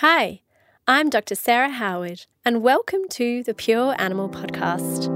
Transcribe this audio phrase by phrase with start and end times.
[0.00, 0.42] Hi,
[0.86, 1.34] I'm Dr.
[1.34, 5.08] Sarah Howard, and welcome to the Pure Animal Podcast.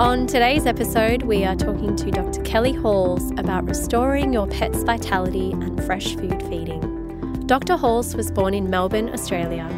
[0.00, 2.40] On today's episode, we are talking to Dr.
[2.44, 7.44] Kelly Halls about restoring your pet's vitality and fresh food feeding.
[7.46, 7.76] Dr.
[7.76, 9.68] Halls was born in Melbourne, Australia.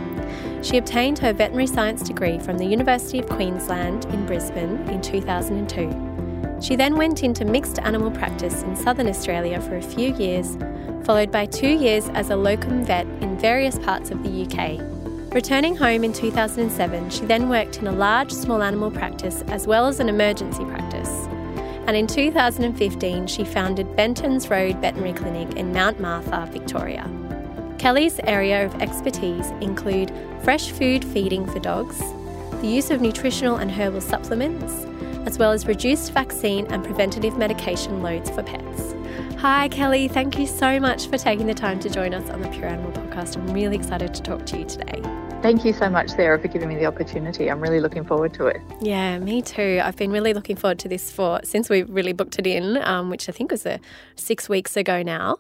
[0.63, 6.12] She obtained her veterinary science degree from the University of Queensland in Brisbane in 2002.
[6.63, 10.57] She then went into mixed animal practice in southern Australia for a few years,
[11.05, 14.81] followed by two years as a locum vet in various parts of the UK.
[15.35, 19.89] Returning home in 2007, she then worked in a large small animal practice as well
[19.89, 21.11] as an emergency practice.
[21.89, 27.11] And in 2015, she founded Benton's Road Veterinary Clinic in Mount Martha, Victoria.
[27.79, 30.13] Kelly's area of expertise include
[30.45, 31.99] fresh food feeding for dogs,
[32.61, 34.87] the use of nutritional and herbal supplements,
[35.27, 38.95] as well as reduced vaccine and preventative medication loads for pets.
[39.39, 40.07] Hi, Kelly.
[40.07, 42.93] Thank you so much for taking the time to join us on the Pure Animal
[42.93, 43.37] Podcast.
[43.37, 45.03] I'm really excited to talk to you today.
[45.43, 47.51] Thank you so much, Sarah, for giving me the opportunity.
[47.51, 48.59] I'm really looking forward to it.
[48.81, 49.81] Yeah, me too.
[49.83, 53.11] I've been really looking forward to this for since we really booked it in, um,
[53.11, 53.81] which I think was a,
[54.15, 55.39] six weeks ago now.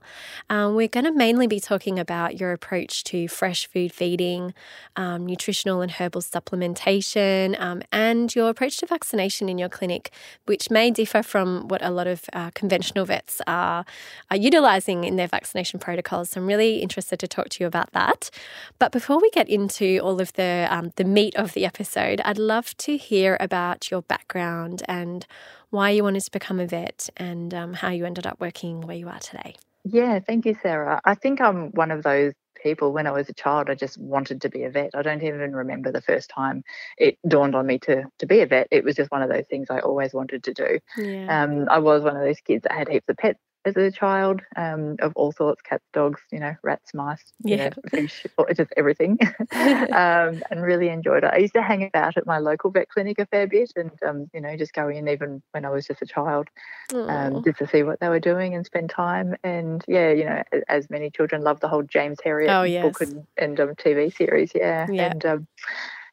[0.50, 4.54] Um, we're going to mainly be talking about your approach to fresh food feeding,
[4.96, 10.10] um, nutritional and herbal supplementation, um, and your approach to vaccination in your clinic,
[10.46, 13.84] which may differ from what a lot of uh, conventional vets are,
[14.30, 16.30] are utilizing in their vaccination protocols.
[16.30, 18.30] So I'm really interested to talk to you about that.
[18.78, 22.38] But before we get into all of the um, the meat of the episode, I'd
[22.38, 25.26] love to hear about your background and
[25.70, 28.96] why you wanted to become a vet and um, how you ended up working where
[28.96, 29.56] you are today.
[29.84, 31.00] Yeah, thank you, Sarah.
[31.04, 34.42] I think I'm one of those people when I was a child, I just wanted
[34.42, 34.90] to be a vet.
[34.94, 36.62] I don't even remember the first time
[36.98, 38.68] it dawned on me to to be a vet.
[38.70, 40.78] It was just one of those things I always wanted to do.
[40.96, 41.44] Yeah.
[41.44, 44.40] Um, I was one of those kids that had heaps of pets as a child
[44.56, 47.68] um, of all sorts cats dogs you know rats mice yeah.
[47.68, 49.18] know, fish just everything
[49.52, 53.18] um, and really enjoyed it i used to hang about at my local vet clinic
[53.18, 56.02] a fair bit and um, you know just go in even when i was just
[56.02, 56.48] a child
[56.94, 60.42] um, just to see what they were doing and spend time and yeah you know
[60.68, 62.82] as many children love the whole james herriot oh, yes.
[62.82, 65.10] book and, and um, tv series yeah, yeah.
[65.10, 65.46] and um,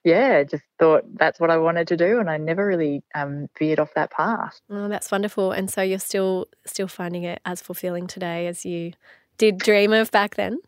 [0.10, 3.80] yeah, just thought that's what I wanted to do, and I never really um, veered
[3.80, 4.60] off that path.
[4.70, 5.52] Oh, that's wonderful.
[5.52, 8.94] And so you're still still finding it as fulfilling today as you
[9.38, 10.60] did dream of back then.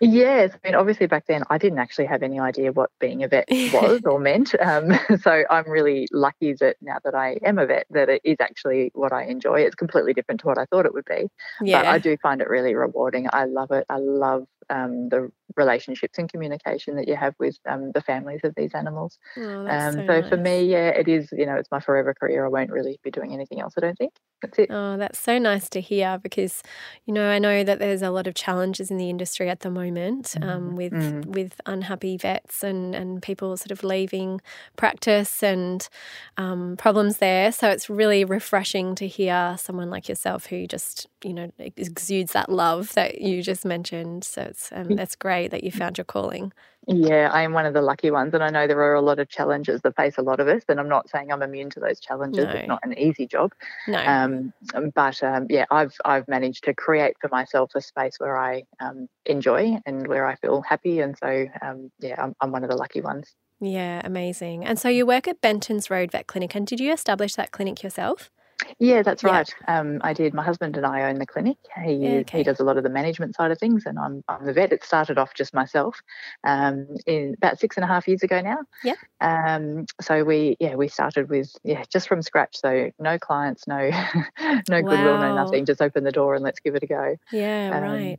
[0.00, 3.28] Yes, I mean, obviously back then I didn't actually have any idea what being a
[3.28, 4.54] vet was or meant.
[4.66, 8.36] Um, so I'm really lucky that now that I am a vet, that it is
[8.40, 9.60] actually what I enjoy.
[9.60, 11.28] It's completely different to what I thought it would be.
[11.62, 11.82] Yeah.
[11.82, 13.28] But I do find it really rewarding.
[13.32, 13.86] I love it.
[13.88, 18.54] I love um, the relationships and communication that you have with um, the families of
[18.56, 19.18] these animals.
[19.36, 20.28] Oh, um, so, so nice.
[20.28, 22.44] for me, yeah, it is, you know, it's my forever career.
[22.44, 24.12] I won't really be doing anything else, I don't think.
[24.42, 24.70] That's it.
[24.70, 26.62] Oh, that's so nice to hear because,
[27.06, 29.70] you know, I know that there's a lot of challenges in the industry at the
[29.70, 30.76] moment um, mm.
[30.76, 31.24] with mm.
[31.26, 34.40] with unhappy vets and, and people sort of leaving
[34.76, 35.88] practice and
[36.36, 37.50] um, problems there.
[37.50, 42.50] So it's really refreshing to hear someone like yourself who just, you know, exudes that
[42.50, 44.24] love that you just mentioned.
[44.24, 46.52] So it's um, that's great that you found your calling.
[46.88, 49.18] Yeah, I am one of the lucky ones, and I know there are a lot
[49.18, 50.62] of challenges that face a lot of us.
[50.68, 52.44] And I'm not saying I'm immune to those challenges.
[52.44, 52.50] No.
[52.50, 53.52] It's not an easy job.
[53.88, 53.98] No.
[53.98, 54.52] Um,
[54.94, 59.08] but um, yeah, I've I've managed to create for myself a space where I um,
[59.24, 62.76] enjoy and where I feel happy, and so um, yeah, I'm, I'm one of the
[62.76, 63.34] lucky ones.
[63.60, 64.64] Yeah, amazing.
[64.64, 67.82] And so you work at Benton's Road Vet Clinic, and did you establish that clinic
[67.82, 68.30] yourself?
[68.78, 69.30] Yeah, that's yeah.
[69.30, 69.54] right.
[69.68, 70.34] Um, I did.
[70.34, 71.56] My husband and I own the clinic.
[71.84, 72.38] He yeah, okay.
[72.38, 74.72] he does a lot of the management side of things, and I'm I'm the vet.
[74.72, 76.00] It started off just myself,
[76.44, 78.58] um, in about six and a half years ago now.
[78.84, 78.94] Yeah.
[79.20, 82.56] Um, so we yeah we started with yeah just from scratch.
[82.56, 83.90] So no clients, no
[84.40, 84.80] no wow.
[84.80, 85.66] goodwill, no nothing.
[85.66, 87.16] Just open the door and let's give it a go.
[87.32, 88.18] Yeah, um, right.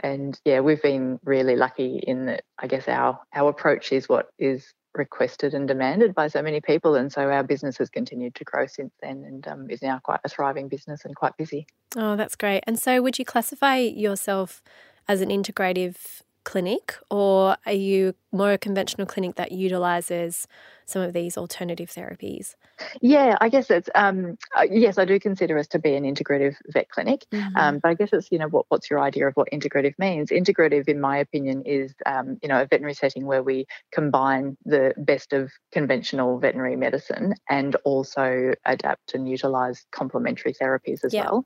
[0.00, 2.44] And yeah, we've been really lucky in that.
[2.58, 6.96] I guess our our approach is what is requested and demanded by so many people.
[6.96, 10.20] And so our business has continued to grow since then and um, is now quite
[10.24, 11.66] a thriving business and quite busy.
[11.96, 12.64] Oh, that's great.
[12.66, 14.62] And so would you classify yourself
[15.06, 20.48] as an integrative clinic, or are you more a conventional clinic that utilizes
[20.86, 22.54] some of these alternative therapies?
[23.02, 26.54] Yeah, I guess it's um, uh, yes, I do consider us to be an integrative
[26.68, 27.54] vet clinic, mm-hmm.
[27.54, 30.30] um, but I guess it's you know what what's your idea of what integrative means?
[30.30, 34.94] Integrative, in my opinion, is um, you know a veterinary setting where we combine the
[34.96, 41.44] best of conventional veterinary medicine and also adapt and utilize complementary therapies as well.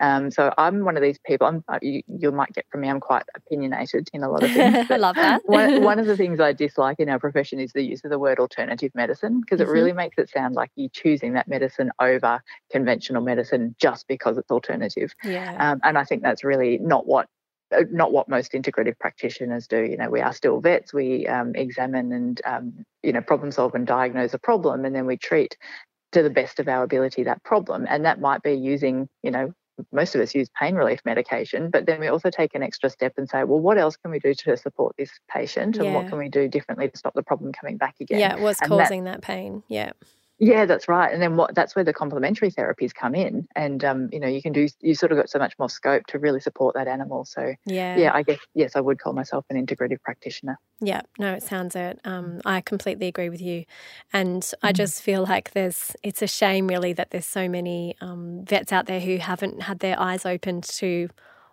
[0.00, 1.46] Um, so I'm one of these people.
[1.46, 2.88] I'm, uh, you, you, might get from me.
[2.88, 4.90] I'm quite opinionated in a lot of things.
[4.90, 5.42] I love that.
[5.44, 8.18] one, one, of the things I dislike in our profession is the use of the
[8.18, 9.70] word alternative medicine because mm-hmm.
[9.70, 12.40] it really makes it sound like you're choosing that medicine over
[12.70, 15.12] conventional medicine just because it's alternative.
[15.24, 15.56] Yeah.
[15.58, 17.26] Um, and I think that's really not what
[17.70, 19.82] uh, not what most integrative practitioners do.
[19.82, 20.94] You know, we are still vets.
[20.94, 25.06] We um, examine and um, you know problem solve and diagnose a problem, and then
[25.06, 25.56] we treat
[26.12, 27.86] to the best of our ability that problem.
[27.88, 29.52] And that might be using you know
[29.92, 33.14] most of us use pain relief medication, but then we also take an extra step
[33.16, 35.94] and say, well, what else can we do to support this patient, and yeah.
[35.94, 38.20] what can we do differently to stop the problem coming back again?
[38.20, 39.62] Yeah, what's and causing that, that pain?
[39.68, 39.92] Yeah.
[40.40, 41.12] Yeah, that's right.
[41.12, 43.48] And then what that's where the complementary therapies come in.
[43.56, 46.06] And um, you know, you can do you sort of got so much more scope
[46.08, 47.24] to really support that animal.
[47.24, 47.96] So yeah.
[47.96, 50.58] Yeah, I guess yes, I would call myself an integrative practitioner.
[50.80, 52.00] Yeah, no, it sounds it.
[52.04, 53.64] Um, I completely agree with you.
[54.12, 54.54] And mm.
[54.62, 58.72] I just feel like there's it's a shame really that there's so many um, vets
[58.72, 61.08] out there who haven't had their eyes opened to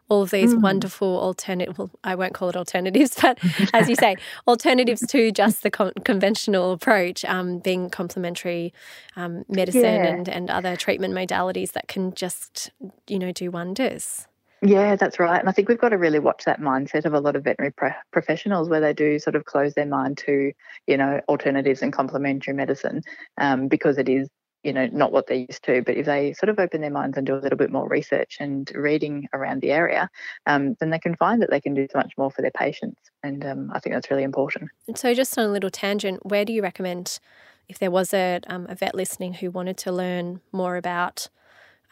[0.09, 0.61] all of these mm.
[0.61, 3.39] wonderful alternative well, I won't call it alternatives, but
[3.73, 4.15] as you say,
[4.47, 8.73] alternatives to just the con- conventional approach, um, being complementary
[9.15, 10.07] um, medicine yeah.
[10.07, 12.71] and, and other treatment modalities that can just,
[13.07, 14.27] you know, do wonders.
[14.61, 15.39] Yeah, that's right.
[15.39, 17.71] And I think we've got to really watch that mindset of a lot of veterinary
[17.73, 20.53] pro- professionals where they do sort of close their mind to,
[20.87, 23.03] you know, alternatives and complementary medicine
[23.37, 24.29] um, because it is
[24.65, 27.15] you know not what they're used to but if they sort of open their minds
[27.17, 30.09] and do a little bit more research and reading around the area
[30.47, 32.99] um, then they can find that they can do so much more for their patients
[33.23, 36.51] and um, i think that's really important so just on a little tangent where do
[36.51, 37.19] you recommend
[37.67, 41.29] if there was a, um, a vet listening who wanted to learn more about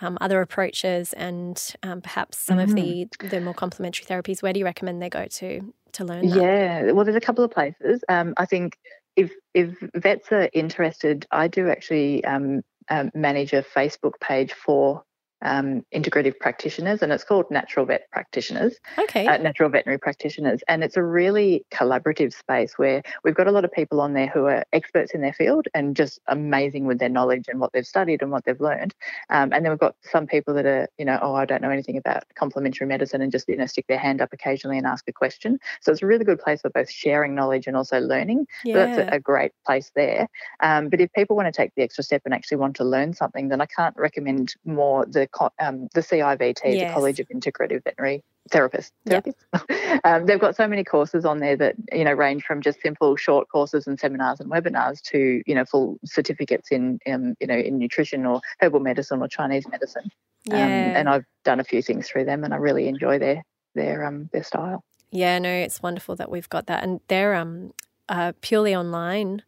[0.02, 2.70] um, other approaches and um, perhaps some mm-hmm.
[2.70, 6.28] of the the more complementary therapies where do you recommend they go to to learn
[6.28, 6.42] that?
[6.42, 8.80] yeah well there's a couple of places um, i think
[9.16, 15.04] if if vets are interested, I do actually um, um, manage a Facebook page for
[15.44, 18.76] um, integrative practitioners, and it's called Natural Vet Practitioners.
[18.98, 19.28] Okay.
[19.28, 23.66] Uh, natural Veterinary Practitioners, and it's a really collaborative space where we've got a lot
[23.66, 27.10] of people on there who are experts in their field and just amazing with their
[27.10, 28.96] knowledge and what they've studied and what they've learned.
[29.30, 31.70] Um, and then we've got some people that are, you know, oh, I don't know
[31.70, 35.08] anything about complementary medicine, and just you know stick their hand up occasionally and ask
[35.08, 35.60] a question.
[35.82, 38.48] So it's a really good place for both sharing knowledge and also learning.
[38.64, 38.74] Yeah.
[38.74, 40.28] So that's a, a great place there.
[40.62, 43.14] Um, but if people want to take the extra step and actually want to learn
[43.14, 45.28] something, then I can't recommend more the
[45.60, 46.90] um, the CIVT, yes.
[46.90, 48.92] the College of Integrative Veterinary Therapists.
[49.06, 49.28] Yep.
[50.04, 53.16] um, they've got so many courses on there that you know range from just simple
[53.16, 57.58] short courses and seminars and webinars to you know full certificates in um, you know
[57.58, 60.10] in nutrition or herbal medicine or Chinese medicine.
[60.52, 61.00] Um, yeah.
[61.00, 63.44] and I've done a few things through them, and I really enjoy their
[63.76, 64.84] their um their style.
[65.12, 67.74] Yeah, no, it's wonderful that we've got that, and they're um
[68.10, 69.44] uh, purely online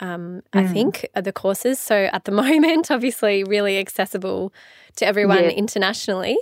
[0.00, 0.60] um, mm.
[0.60, 1.78] I think, the courses.
[1.78, 4.52] So at the moment, obviously, really accessible
[4.96, 5.50] to everyone yeah.
[5.50, 6.38] internationally.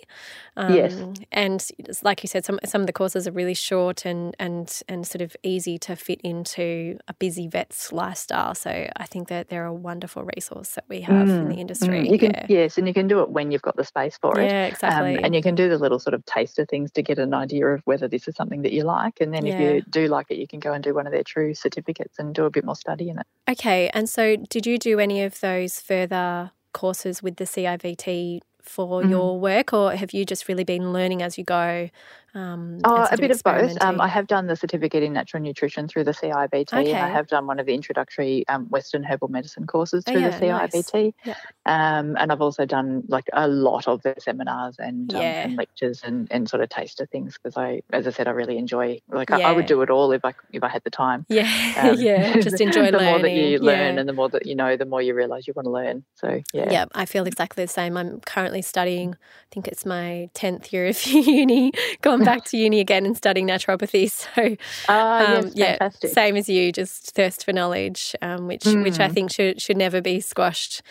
[0.57, 0.97] Um, yes.
[1.33, 1.67] And
[2.03, 5.23] like you said, some some of the courses are really short and and and sort
[5.23, 8.55] of easy to fit into a busy vet's lifestyle.
[8.55, 12.09] So I think that they're a wonderful resource that we have mm, in the industry.
[12.09, 12.21] Mm.
[12.21, 12.47] Can yeah.
[12.49, 14.47] yes, and you can do it when you've got the space for it.
[14.47, 15.19] Yeah, exactly.
[15.19, 17.67] Um, and you can do the little sort of taster things to get an idea
[17.67, 19.21] of whether this is something that you like.
[19.21, 19.55] And then yeah.
[19.55, 22.21] if you do like it, you can go and do one of their true certificates
[22.21, 23.27] and do a bit more study in it.
[23.49, 23.91] Okay.
[23.93, 29.11] And so did you do any of those further courses with the CIVT for mm.
[29.11, 31.91] your work, or have you just really been learning as you go?
[32.35, 33.81] Um, oh, a bit of both.
[33.81, 36.93] Um, I have done the certificate in natural nutrition through the CIVT, Okay.
[36.93, 40.27] I have done one of the introductory um, Western herbal medicine courses oh, through oh,
[40.27, 41.05] yeah, the CIVT.
[41.05, 41.13] Nice.
[41.25, 41.35] Yeah.
[41.67, 45.45] Um, and I've also done like a lot of the seminars and, um, yeah.
[45.45, 48.59] and lectures and, and sort of taster things because I, as I said, I really
[48.59, 49.01] enjoy.
[49.09, 51.27] Like I, I, would do it all if I if I had the time.
[51.35, 52.35] Yeah, um, yeah.
[52.41, 53.11] Just enjoy the learning.
[53.11, 55.53] more that you learn and the more that you know, the more you realise you
[55.57, 56.05] want to learn.
[56.15, 56.71] So yeah.
[56.71, 57.97] Yeah, I feel exactly the same.
[57.97, 59.15] I'm currently studying.
[59.15, 61.73] I think it's my tenth year of uni.
[62.03, 64.05] Going back to uni again and studying naturopathy.
[64.15, 64.57] So,
[64.89, 68.83] ah, um, yes, yeah, same as you, just thirst for knowledge, um, which mm.
[68.83, 70.83] which I think should should never be squashed.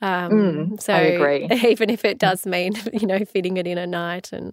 [0.00, 1.48] Um, mm, so, I agree.
[1.70, 4.52] even if it does mean you know fitting it in at night and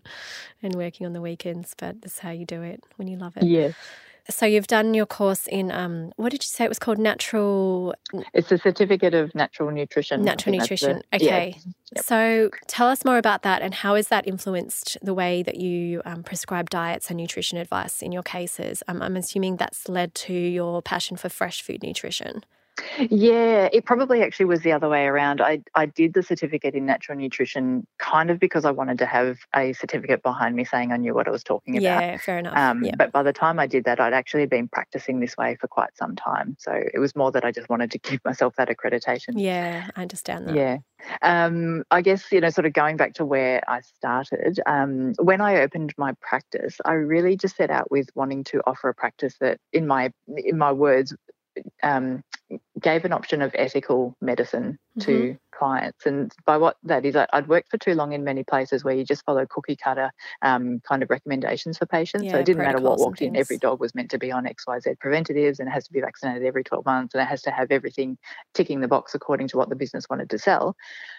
[0.62, 3.44] and working on the weekends, but that's how you do it when you love it.
[3.44, 3.76] Yes.
[4.30, 7.00] So you've done your course in um, what did you say it was called?
[7.00, 7.96] Natural.
[8.34, 10.24] It's a certificate of natural nutrition.
[10.24, 11.02] Natural nutrition.
[11.12, 11.56] The, okay.
[11.58, 11.72] Yeah.
[11.96, 12.06] Yep.
[12.06, 16.02] So tell us more about that and how has that influenced the way that you
[16.06, 18.84] um, prescribe diets and nutrition advice in your cases?
[18.88, 22.44] Um, I'm assuming that's led to your passion for fresh food nutrition.
[23.00, 25.42] Yeah, it probably actually was the other way around.
[25.42, 29.40] I, I did the certificate in natural nutrition kind of because I wanted to have
[29.56, 31.84] a certificate behind me saying I knew what I was talking about.
[31.84, 32.58] Yeah, fair enough.
[32.58, 32.96] Um, yeah.
[32.98, 35.96] But by the time I did that, I'd actually been practicing this way for quite
[35.98, 36.56] some time.
[36.60, 39.34] So it was more that I just wanted to give myself that accreditation.
[39.36, 40.56] Yeah, I understand that.
[40.56, 40.78] Yeah.
[41.22, 45.40] Um, I guess, you know, sort of going back to where I started, um, when
[45.40, 49.36] I opened my practice, I really just set out with wanting to offer a practice
[49.40, 51.16] that, in my in my words,
[51.84, 52.24] um,
[52.80, 55.06] gave an option of ethical medicine mm-hmm.
[55.06, 56.06] to clients.
[56.06, 58.96] And by what that is, I, would worked for too long in many places where
[58.96, 62.26] you just follow cookie cutter um, kind of recommendations for patients.
[62.26, 64.46] Yeah, so it didn't matter what walked in, every dog was meant to be on
[64.46, 67.52] XYZ preventatives and it has to be vaccinated every 12 months and it has to
[67.52, 68.18] have everything
[68.54, 70.76] ticking the box according to what the business wanted to sell.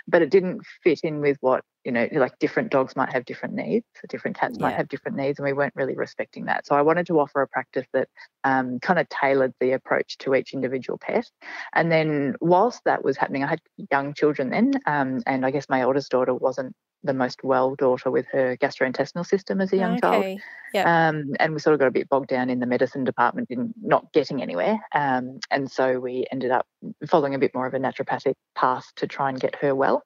[0.09, 3.55] But it didn't fit in with what you know, like different dogs might have different
[3.55, 4.67] needs, different cats yeah.
[4.67, 6.67] might have different needs, and we weren't really respecting that.
[6.67, 8.09] So I wanted to offer a practice that
[8.45, 11.31] um, kind of tailored the approach to each individual pet.
[11.75, 13.61] And then, whilst that was happening, I had
[13.91, 18.11] young children then, um, and I guess my oldest daughter wasn't the most well daughter
[18.11, 20.01] with her gastrointestinal system as a young okay.
[20.01, 20.41] child.
[20.75, 20.87] Yep.
[20.87, 23.73] Um, and we sort of got a bit bogged down in the medicine department in
[23.81, 24.79] not getting anywhere.
[24.95, 26.67] Um, and so we ended up
[27.09, 30.03] following a bit more of a naturopathic path to try and get her well.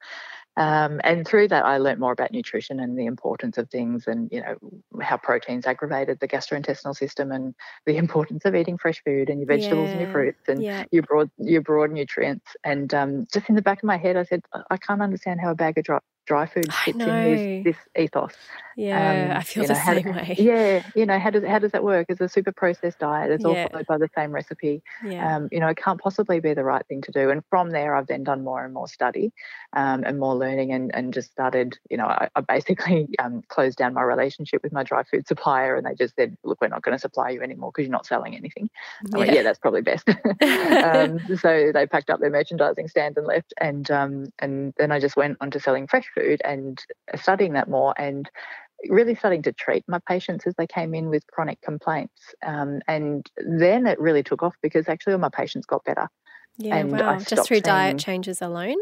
[0.56, 4.30] Um, and through that, I learned more about nutrition and the importance of things, and
[4.30, 4.56] you know
[5.02, 7.54] how proteins aggravated the gastrointestinal system, and
[7.86, 9.92] the importance of eating fresh food and your vegetables yeah.
[9.92, 10.84] and your fruits and yeah.
[10.92, 12.56] your broad your broad nutrients.
[12.62, 15.50] And um, just in the back of my head, I said, I can't understand how
[15.50, 18.34] a bag of dry, dry food fits in this, this ethos.
[18.76, 20.36] Yeah, um, I feel the know, same way.
[20.38, 22.06] Yeah, you know, how does how does that work?
[22.08, 23.30] It's a super processed diet.
[23.30, 23.48] It's yeah.
[23.48, 24.82] all followed by the same recipe.
[25.04, 25.36] Yeah.
[25.36, 27.30] Um, you know, it can't possibly be the right thing to do.
[27.30, 29.32] And from there, I've then done more and more study
[29.72, 31.78] um, and more learning, and and just started.
[31.90, 35.76] You know, I, I basically um, closed down my relationship with my dry food supplier,
[35.76, 38.06] and they just said, "Look, we're not going to supply you anymore because you're not
[38.06, 38.70] selling anything."
[39.10, 40.08] Yeah, went, yeah that's probably best.
[40.08, 45.00] Um, so they packed up their merchandising stand and left, and um, and then I
[45.00, 46.82] just went on to selling fresh food and
[47.14, 48.28] studying that more and
[48.88, 52.34] really starting to treat my patients as they came in with chronic complaints.
[52.44, 56.08] Um, and then it really took off because actually all my patients got better.
[56.56, 57.18] Yeah, and wow.
[57.18, 58.76] Just through diet changes alone?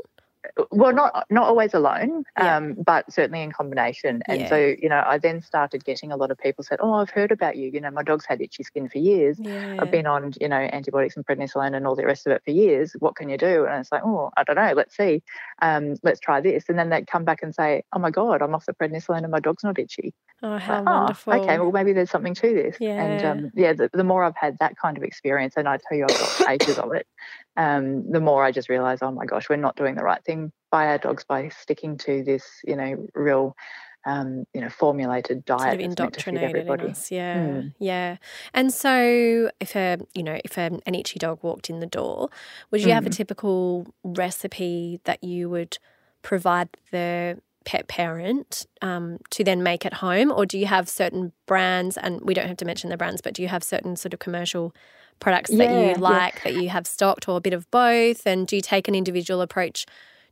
[0.71, 2.57] Well not not always alone yeah.
[2.57, 4.23] um, but certainly in combination.
[4.27, 4.49] And yeah.
[4.49, 7.33] so you know i then started getting a lot of people said oh i've heard
[7.33, 7.71] about you.
[7.73, 9.39] You know my dog's had itchy skin for years.
[9.41, 9.77] Yeah.
[9.79, 12.51] i've been on you know antibiotics and prednisolone and all the rest of it for
[12.51, 12.95] years.
[12.99, 13.67] What can you do?
[13.67, 14.73] And it's like oh i don't know.
[14.75, 15.23] Let's see.
[15.61, 16.65] Um, let's try this.
[16.69, 19.31] And then they'd come back and say oh my god i'm off the prednisolone and
[19.31, 20.15] my dog's not itchy.
[20.43, 21.33] Oh how like, oh, wonderful.
[21.35, 22.77] okay well maybe there's something to this.
[22.81, 23.03] Yeah.
[23.03, 25.97] and um, yeah the, the, more i've had that kind of experience and i tell
[25.97, 27.07] you i've got pages of it
[27.56, 30.52] um, the more I just realize, oh my gosh, we're not doing the right thing
[30.71, 33.56] by our dogs by sticking to this, you know, real
[34.04, 35.61] um, you know, formulated diet.
[35.61, 37.75] Sort of indoctrinated in us, yeah, mm.
[37.78, 38.16] yeah.
[38.52, 42.28] And so, if a, you know, if a, an itchy dog walked in the door,
[42.71, 42.94] would you mm.
[42.94, 43.14] have a hmm.
[43.14, 45.78] typical recipe that you would
[46.23, 51.32] provide the pet parent um, to then make at home, or do you have certain
[51.47, 51.97] brands?
[51.97, 54.18] And we don't have to mention the brands, but do you have certain sort of
[54.18, 54.75] commercial
[55.23, 56.52] products yeah, that you like yeah.
[56.52, 58.26] that you have stocked or a bit of both?
[58.26, 59.87] And do you take an individual approach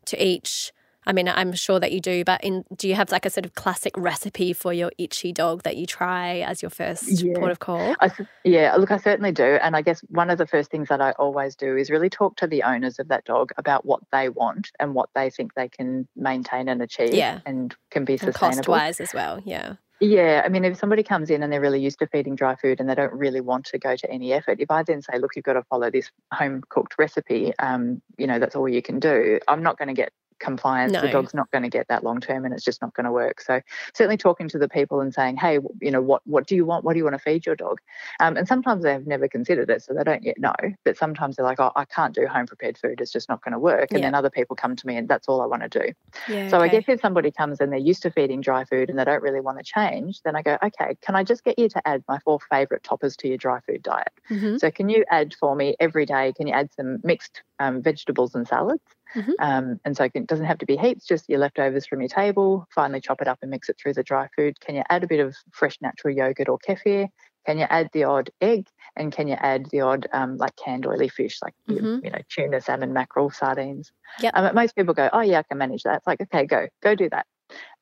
[0.07, 0.73] to each?
[1.07, 3.47] I mean, I'm sure that you do, but in, do you have like a sort
[3.47, 7.33] of classic recipe for your itchy dog that you try as your first yeah.
[7.37, 7.97] port of call?
[8.01, 8.11] I,
[8.45, 9.59] yeah, look, I certainly do.
[9.63, 12.37] And I guess one of the first things that I always do is really talk
[12.37, 15.69] to the owners of that dog about what they want and what they think they
[15.69, 17.41] can maintain and achieve yeah.
[17.47, 18.57] and can be sustainable.
[18.57, 19.77] Cost wise as well, yeah.
[20.03, 22.81] Yeah, I mean, if somebody comes in and they're really used to feeding dry food
[22.81, 25.37] and they don't really want to go to any effort, if I then say, look,
[25.37, 28.99] you've got to follow this home cooked recipe, um, you know, that's all you can
[28.99, 30.93] do, I'm not going to get compliance.
[30.93, 31.03] No.
[31.03, 33.13] The dog's not going to get that long term, and it's just not going to
[33.13, 33.41] work.
[33.41, 33.61] So
[33.95, 36.85] certainly talking to the people and saying, hey, you know, what what do you want?
[36.85, 37.81] What do you want to feed your dog?
[38.19, 40.55] Um, and sometimes they have never considered it, so they don't yet know.
[40.85, 43.01] But sometimes they're like, oh, I can't do home prepared food.
[43.01, 43.91] It's just not going to work.
[43.91, 44.07] And yeah.
[44.07, 45.93] then other people come to me, and that's all I want to do.
[46.29, 46.65] Yeah, so okay.
[46.65, 49.23] I guess if somebody comes and they're used to feeding dry food and they don't
[49.23, 52.03] really want to change, then I go, okay, can I just get you to add
[52.09, 54.13] my four favorite toppers to your dry food diet?
[54.31, 54.57] Mm-hmm.
[54.57, 56.33] So can you add for me every day?
[56.37, 58.83] Can you add some mixed um, vegetables and salads?
[59.15, 59.33] Mm-hmm.
[59.41, 62.67] Um, and so it doesn't have to be heaps, just your leftovers from your table.
[62.75, 64.61] Finally, chop it up and mix it through the dry food.
[64.61, 67.09] Can you add a bit of fresh natural yogurt or kefir?
[67.47, 68.67] Can you add the odd egg?
[68.97, 71.85] And can you add the odd um, like canned oily fish, like mm-hmm.
[71.85, 73.93] you, you, know tuna, salmon, mackerel, sardines?
[74.21, 74.31] Yeah.
[74.35, 75.99] Um, most people go, oh yeah, I can manage that.
[75.99, 77.27] It's like okay, go go do that.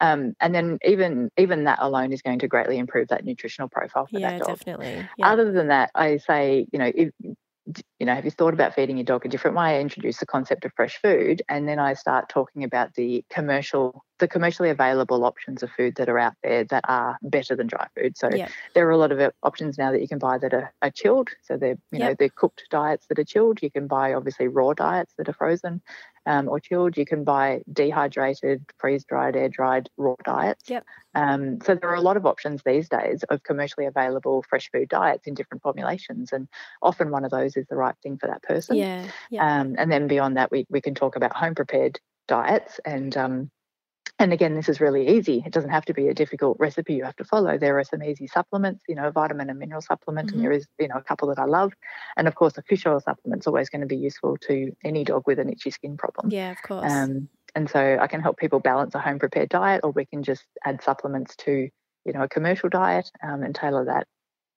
[0.00, 4.06] Um, and then even even that alone is going to greatly improve that nutritional profile
[4.06, 4.48] for yeah, that dog.
[4.48, 5.08] Yeah, definitely.
[5.18, 5.32] Yeah.
[5.32, 7.10] Other than that, I say you know if
[7.98, 9.76] you know, have you thought about feeding your dog a different way?
[9.76, 14.04] I introduce the concept of fresh food, and then I start talking about the commercial,
[14.18, 17.86] the commercially available options of food that are out there that are better than dry
[17.96, 18.16] food.
[18.16, 18.50] So yep.
[18.74, 20.90] there are a lot of uh, options now that you can buy that are, are
[20.90, 21.30] chilled.
[21.42, 22.00] So they're, you yep.
[22.00, 23.62] know, they're cooked diets that are chilled.
[23.62, 25.82] You can buy obviously raw diets that are frozen
[26.28, 26.96] um, or chilled.
[26.96, 30.68] You can buy dehydrated, freeze dried, air dried raw diets.
[30.68, 30.84] Yep.
[31.14, 34.90] Um, so there are a lot of options these days of commercially available fresh food
[34.90, 36.46] diets in different formulations, and
[36.82, 38.76] often one of those is the right thing for that person.
[38.76, 39.06] Yeah.
[39.30, 39.60] yeah.
[39.60, 43.50] Um, and then beyond that, we we can talk about home prepared diets and um,
[44.18, 45.42] and again, this is really easy.
[45.46, 47.56] It doesn't have to be a difficult recipe you have to follow.
[47.56, 50.36] There are some easy supplements, you know, vitamin and mineral supplement, mm-hmm.
[50.36, 51.72] and there is, you know, a couple that I love.
[52.16, 55.04] And of course, a fish oil supplement is always going to be useful to any
[55.04, 56.30] dog with an itchy skin problem.
[56.30, 56.90] Yeah, of course.
[56.90, 60.22] Um, and so I can help people balance a home prepared diet, or we can
[60.22, 61.68] just add supplements to,
[62.04, 64.06] you know, a commercial diet um, and tailor that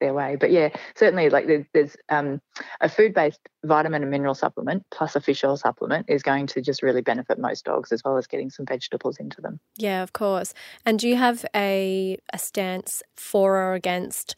[0.01, 0.35] their way.
[0.37, 2.41] But yeah, certainly like there's, um,
[2.81, 6.83] a food-based vitamin and mineral supplement plus a fish oil supplement is going to just
[6.83, 9.61] really benefit most dogs as well as getting some vegetables into them.
[9.77, 10.53] Yeah, of course.
[10.85, 14.35] And do you have a a stance for or against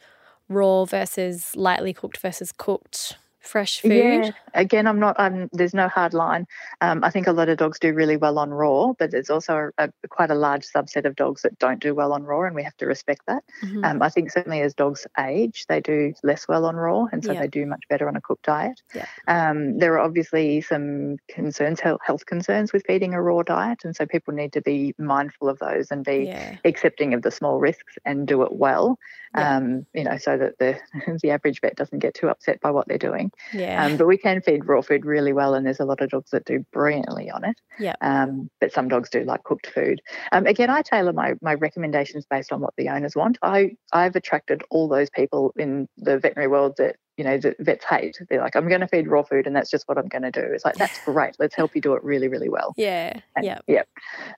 [0.48, 4.24] raw versus lightly cooked versus cooked fresh food?
[4.24, 4.30] Yeah.
[4.54, 5.16] Again, I'm not.
[5.18, 6.46] I'm, there's no hard line.
[6.80, 9.70] Um, I think a lot of dogs do really well on raw, but there's also
[9.78, 12.54] a, a, quite a large subset of dogs that don't do well on raw, and
[12.54, 13.42] we have to respect that.
[13.62, 13.84] Mm-hmm.
[13.84, 17.32] Um, I think certainly as dogs age, they do less well on raw, and so
[17.32, 17.40] yeah.
[17.40, 18.80] they do much better on a cooked diet.
[18.94, 19.06] Yeah.
[19.28, 24.06] Um, there are obviously some concerns, health concerns with feeding a raw diet, and so
[24.06, 26.56] people need to be mindful of those and be yeah.
[26.64, 28.98] accepting of the small risks and do it well.
[29.34, 29.56] Yeah.
[29.56, 30.78] Um, you know, so that the
[31.22, 33.32] the average vet doesn't get too upset by what they're doing.
[33.52, 33.84] Yeah.
[33.84, 36.30] Um, but we can feed raw food really well, and there's a lot of dogs
[36.30, 37.56] that do brilliantly on it.
[37.78, 37.96] Yeah.
[38.00, 40.00] Um, but some dogs do like cooked food.
[40.32, 43.38] Um, again, I tailor my my recommendations based on what the owners want.
[43.42, 47.84] I I've attracted all those people in the veterinary world that you know the vets
[47.84, 48.18] hate.
[48.28, 50.30] They're like, I'm going to feed raw food, and that's just what I'm going to
[50.30, 50.42] do.
[50.42, 51.36] It's like that's great.
[51.38, 52.74] Let's help you do it really, really well.
[52.76, 53.20] Yeah.
[53.40, 53.58] Yeah.
[53.66, 53.88] Yep.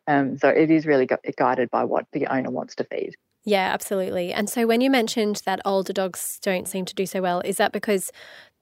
[0.07, 3.15] Um, so it is really guided by what the owner wants to feed.
[3.47, 4.33] Yeah, absolutely.
[4.33, 7.57] And so when you mentioned that older dogs don't seem to do so well, is
[7.59, 8.11] that because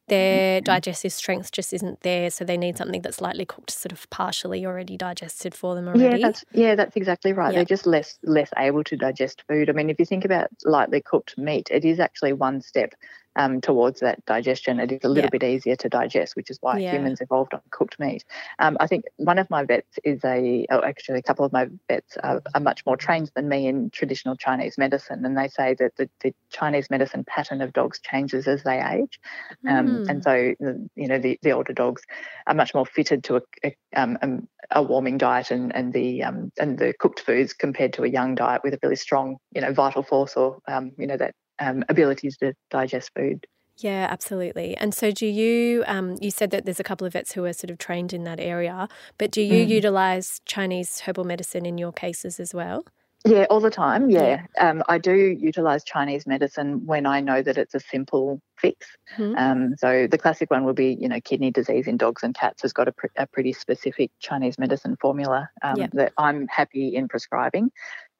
[0.08, 0.64] their mm-hmm.
[0.64, 4.66] digestive strength just isn't there, so they need something that's lightly cooked, sort of partially
[4.66, 6.20] already digested for them already.
[6.20, 7.54] Yeah, that's yeah, that's exactly right.
[7.54, 7.54] Yep.
[7.54, 9.70] They're just less less able to digest food.
[9.70, 12.92] I mean, if you think about lightly cooked meat, it is actually one step
[13.36, 14.80] um, towards that digestion.
[14.80, 15.38] It is a little yeah.
[15.38, 16.92] bit easier to digest, which is why yeah.
[16.92, 18.24] humans evolved on cooked meat.
[18.58, 21.68] Um, I think one of my vets is a, oh, actually, a couple of my
[21.88, 25.74] vets are, are, much more trained than me in traditional Chinese medicine, and they say
[25.78, 29.20] that the, the Chinese medicine pattern of dogs changes as they age,
[29.68, 30.08] um, mm.
[30.08, 30.54] and so
[30.94, 32.02] you know the, the older dogs
[32.46, 36.22] are much more fitted to a, a, um, um, a warming diet and and the
[36.22, 39.60] um, and the cooked foods compared to a young diet with a really strong you
[39.60, 40.58] know vital force or
[40.96, 43.46] you know that um, abilities to digest food.
[43.78, 44.76] Yeah, absolutely.
[44.76, 45.82] And so, do you?
[45.86, 48.22] Um, you said that there's a couple of vets who are sort of trained in
[48.24, 49.68] that area, but do you mm.
[49.68, 52.84] utilize Chinese herbal medicine in your cases as well?
[53.26, 54.10] Yeah, all the time.
[54.10, 54.68] Yeah, yeah.
[54.68, 58.86] Um, I do utilize Chinese medicine when I know that it's a simple fix.
[59.16, 59.38] Mm-hmm.
[59.38, 62.60] Um, so the classic one will be, you know, kidney disease in dogs and cats
[62.62, 65.86] has got a, pr- a pretty specific Chinese medicine formula um, yeah.
[65.94, 67.70] that I'm happy in prescribing.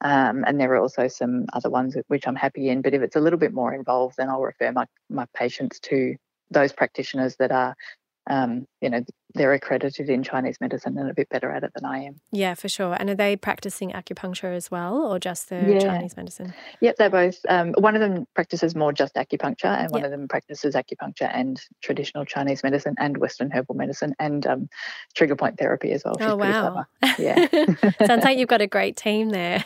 [0.01, 2.81] Um, and there are also some other ones which I'm happy in.
[2.81, 6.15] But if it's a little bit more involved, then I'll refer my, my patients to
[6.51, 7.75] those practitioners that are
[8.29, 9.01] um, you know,
[9.35, 12.19] they're accredited in Chinese medicine and a bit better at it than I am.
[12.31, 12.95] Yeah, for sure.
[12.97, 15.79] And are they practicing acupuncture as well, or just the yeah.
[15.79, 16.53] Chinese medicine?
[16.81, 17.37] Yep, they're both.
[17.49, 20.05] Um, one of them practices more just acupuncture, and one yep.
[20.05, 24.69] of them practices acupuncture and traditional Chinese medicine and Western herbal medicine and um,
[25.13, 26.15] trigger point therapy as well.
[26.21, 26.85] oh wow!
[27.17, 27.47] Yeah,
[28.05, 29.63] sounds like you've got a great team there.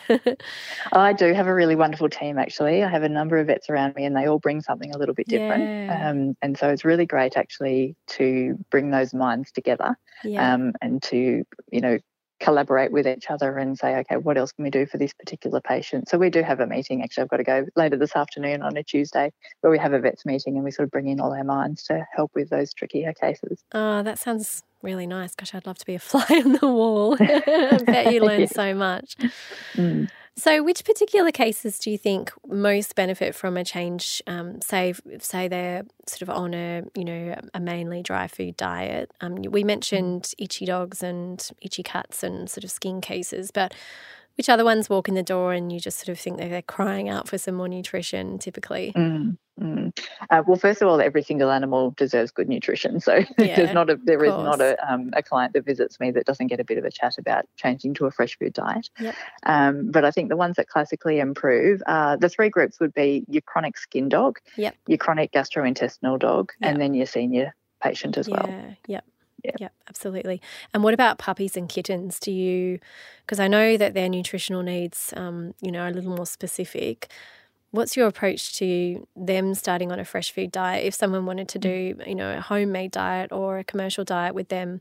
[0.92, 2.38] I do have a really wonderful team.
[2.38, 4.98] Actually, I have a number of vets around me, and they all bring something a
[4.98, 5.62] little bit different.
[5.62, 6.10] Yeah.
[6.10, 9.59] Um, and so it's really great actually to bring those minds together
[10.24, 10.54] yeah.
[10.54, 11.98] um, and to you know
[12.40, 15.60] collaborate with each other and say, okay, what else can we do for this particular
[15.60, 16.08] patient?
[16.08, 17.02] So we do have a meeting.
[17.02, 20.00] Actually, I've got to go later this afternoon on a Tuesday where we have a
[20.00, 22.72] vets meeting and we sort of bring in all our minds to help with those
[22.72, 23.62] trickier cases.
[23.72, 25.34] Oh, that sounds really nice.
[25.34, 27.16] Gosh, I'd love to be a fly on the wall.
[27.20, 28.46] I bet you learn yeah.
[28.46, 29.16] so much.
[29.74, 30.10] Mm.
[30.36, 34.22] So, which particular cases do you think most benefit from a change?
[34.26, 39.10] Um, say, say they're sort of on a you know a mainly dry food diet.
[39.20, 43.74] Um, we mentioned itchy dogs and itchy cats and sort of skin cases, but
[44.40, 46.62] which other ones walk in the door and you just sort of think that they're
[46.62, 48.38] crying out for some more nutrition?
[48.38, 48.90] Typically.
[48.96, 49.36] Mm.
[49.60, 49.94] Mm.
[50.30, 53.00] Uh, well, first of all, every single animal deserves good nutrition.
[53.00, 56.10] So yeah, there's not a there is not a um, a client that visits me
[56.12, 58.88] that doesn't get a bit of a chat about changing to a fresh food diet.
[58.98, 59.14] Yep.
[59.42, 63.26] Um, but I think the ones that classically improve, uh, the three groups would be
[63.28, 64.74] your chronic skin dog, yep.
[64.86, 66.70] your chronic gastrointestinal dog, yep.
[66.70, 68.42] and then your senior patient as yeah.
[68.42, 68.76] well.
[68.86, 69.04] Yep.
[69.44, 69.52] Yeah.
[69.58, 70.40] yeah, absolutely.
[70.74, 72.18] And what about puppies and kittens?
[72.20, 72.78] Do you,
[73.24, 77.10] because I know that their nutritional needs, um, you know, are a little more specific.
[77.72, 80.86] What's your approach to them starting on a fresh food diet?
[80.86, 84.48] If someone wanted to do, you know, a homemade diet or a commercial diet with
[84.48, 84.80] them,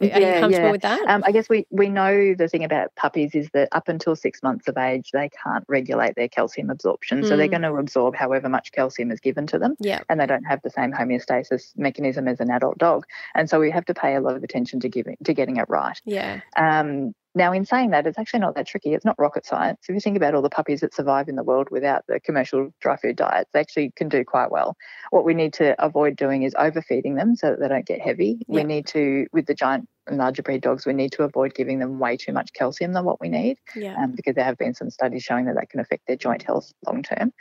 [0.00, 0.72] are yeah, you comfortable yeah.
[0.72, 1.00] with that?
[1.08, 4.42] Um, I guess we, we know the thing about puppies is that up until six
[4.42, 7.22] months of age, they can't regulate their calcium absorption.
[7.22, 7.28] Mm.
[7.28, 7.52] So they're mm.
[7.52, 9.76] going to absorb however much calcium is given to them.
[9.80, 10.00] Yeah.
[10.08, 13.04] And they don't have the same homeostasis mechanism as an adult dog.
[13.34, 15.66] And so we have to pay a lot of attention to giving to getting it
[15.68, 16.00] right.
[16.04, 16.40] Yeah.
[16.56, 18.92] Um, now, in saying that, it's actually not that tricky.
[18.92, 19.78] It's not rocket science.
[19.88, 22.72] If you think about all the puppies that survive in the world without the commercial
[22.80, 24.76] dry food diets, they actually can do quite well.
[25.10, 28.38] What we need to avoid doing is overfeeding them so that they don't get heavy.
[28.48, 28.56] Yeah.
[28.56, 31.78] We need to, with the giant and larger breed dogs, we need to avoid giving
[31.78, 33.94] them way too much calcium than what we need yeah.
[33.96, 36.72] um, because there have been some studies showing that that can affect their joint health
[36.84, 37.32] long term.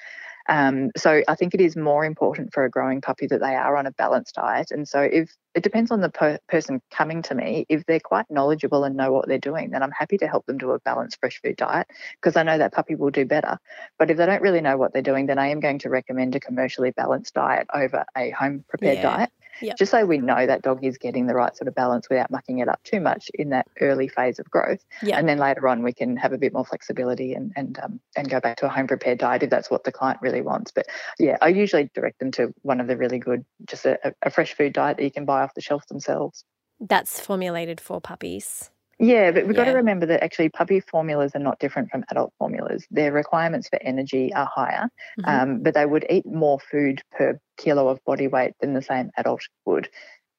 [0.50, 3.78] Um, so I think it is more important for a growing puppy that they are
[3.78, 4.72] on a balanced diet.
[4.72, 8.26] And so if it depends on the per- person coming to me, if they're quite
[8.32, 11.20] knowledgeable and know what they're doing, then I'm happy to help them do a balanced
[11.20, 11.86] fresh food diet
[12.20, 13.60] because I know that puppy will do better.
[14.00, 16.36] But if they don't really know what they're doing, then I am going to recommend
[16.36, 19.18] a commercially balanced diet over a home prepared yeah.
[19.18, 19.30] diet.
[19.62, 19.78] Yep.
[19.78, 22.60] Just so we know that dog is getting the right sort of balance without mucking
[22.60, 24.84] it up too much in that early phase of growth.
[25.02, 25.18] Yep.
[25.18, 28.30] And then later on, we can have a bit more flexibility and and um, and
[28.30, 30.72] go back to a home prepared diet if that's what the client really wants.
[30.72, 34.30] But yeah, I usually direct them to one of the really good, just a, a
[34.30, 36.44] fresh food diet that you can buy off the shelf themselves.
[36.80, 38.70] That's formulated for puppies.
[39.00, 39.64] Yeah, but we've yeah.
[39.64, 42.86] got to remember that actually puppy formulas are not different from adult formulas.
[42.92, 45.30] Their requirements for energy are higher, mm-hmm.
[45.30, 49.10] um, but they would eat more food per kilo of body weight than the same
[49.16, 49.90] adult would.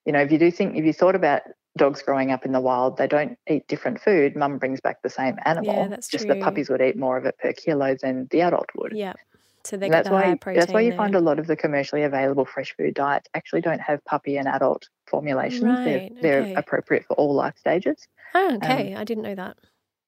[0.04, 1.42] You know, if you do think, if you thought about
[1.78, 4.36] dogs growing up in the wild, they don't eat different food.
[4.36, 5.74] Mum brings back the same animal.
[5.74, 6.34] Yeah, that's just true.
[6.34, 8.92] the puppies would eat more of it per kilo than the adult would.
[8.92, 9.14] Yeah.
[9.64, 10.96] So they that's the why that's why you there.
[10.96, 14.48] find a lot of the commercially available fresh food diets actually don't have puppy and
[14.48, 15.64] adult formulations.
[15.64, 18.06] Right, they're, they're appropriate for all life stages.
[18.34, 18.94] Oh, okay.
[18.94, 19.56] Um, I didn't know that.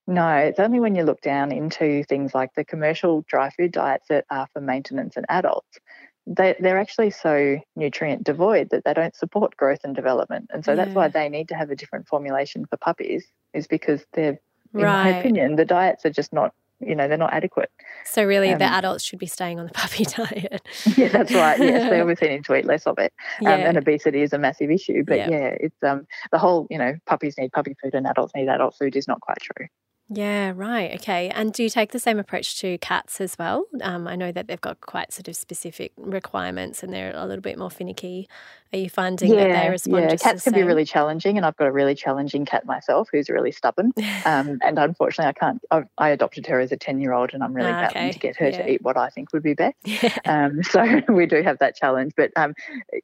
[0.07, 4.07] No, it's only when you look down into things like the commercial dry food diets
[4.09, 5.79] that are for maintenance and adults.
[6.27, 10.51] They, they're actually so nutrient devoid that they don't support growth and development.
[10.53, 10.77] And so yeah.
[10.77, 14.41] that's why they need to have a different formulation for puppies, is because they're,
[14.75, 15.13] in right.
[15.13, 16.53] my opinion, the diets are just not
[16.87, 17.71] you know they're not adequate.
[18.05, 20.67] So really, um, the adults should be staying on the puppy diet.
[20.97, 21.59] yeah, that's right.
[21.59, 23.13] Yes, they obviously need to eat less of it.
[23.41, 23.69] Um, yeah.
[23.69, 25.05] and obesity is a massive issue.
[25.07, 25.31] But yeah.
[25.31, 28.75] yeah, it's um the whole you know puppies need puppy food and adults need adult
[28.77, 29.67] food is not quite true.
[30.15, 30.95] Yeah, right.
[30.97, 31.31] Okay.
[31.31, 33.65] And do you take the same approach to cats as well?
[33.81, 37.41] Um, I know that they've got quite sort of specific requirements and they're a little
[37.41, 38.29] bit more finicky.
[38.75, 40.11] Are you finding yeah, that they respond?
[40.11, 43.29] Yeah, cats can be really challenging, and I've got a really challenging cat myself who's
[43.29, 43.93] really stubborn.
[44.25, 45.63] Um, and unfortunately, I can't.
[45.71, 48.13] I've, i adopted her as a ten-year-old, and I'm really ah, battling okay.
[48.13, 48.63] to get her yeah.
[48.63, 49.77] to eat what I think would be best.
[50.25, 52.15] Um, so we do have that challenge.
[52.17, 52.55] But um,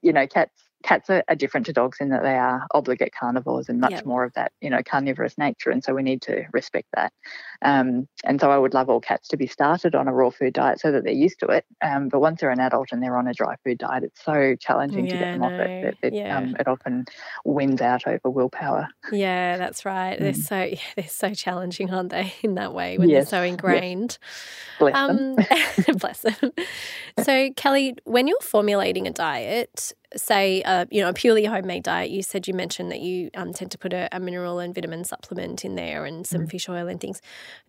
[0.00, 3.68] you know, cats cats are, are, different to dogs in that they are obligate carnivores
[3.68, 4.06] and much yep.
[4.06, 5.70] more of that, you know, carnivorous nature.
[5.70, 7.12] And so we need to respect that.
[7.62, 10.52] Um, and so I would love all cats to be started on a raw food
[10.52, 11.64] diet so that they're used to it.
[11.82, 14.54] Um, but once they're an adult and they're on a dry food diet, it's so
[14.56, 15.84] challenging yeah, to get them no, off it.
[15.84, 16.38] It, it, yeah.
[16.38, 17.06] um, it, often
[17.44, 18.88] wins out over willpower.
[19.10, 20.16] Yeah, that's right.
[20.16, 20.20] Mm.
[20.20, 22.32] They're so they're so challenging, aren't they?
[22.42, 23.30] In that way, when yes.
[23.30, 24.18] they're so ingrained.
[24.20, 24.78] Yes.
[24.78, 25.36] Bless them.
[25.38, 26.52] Um, bless them.
[27.22, 32.10] So Kelly, when you're formulating a diet, say uh, you know a purely homemade diet
[32.10, 35.04] you said you mentioned that you um, tend to put a, a, mineral and vitamin
[35.04, 36.50] supplement in there and some mm.
[36.50, 37.20] fish oil and things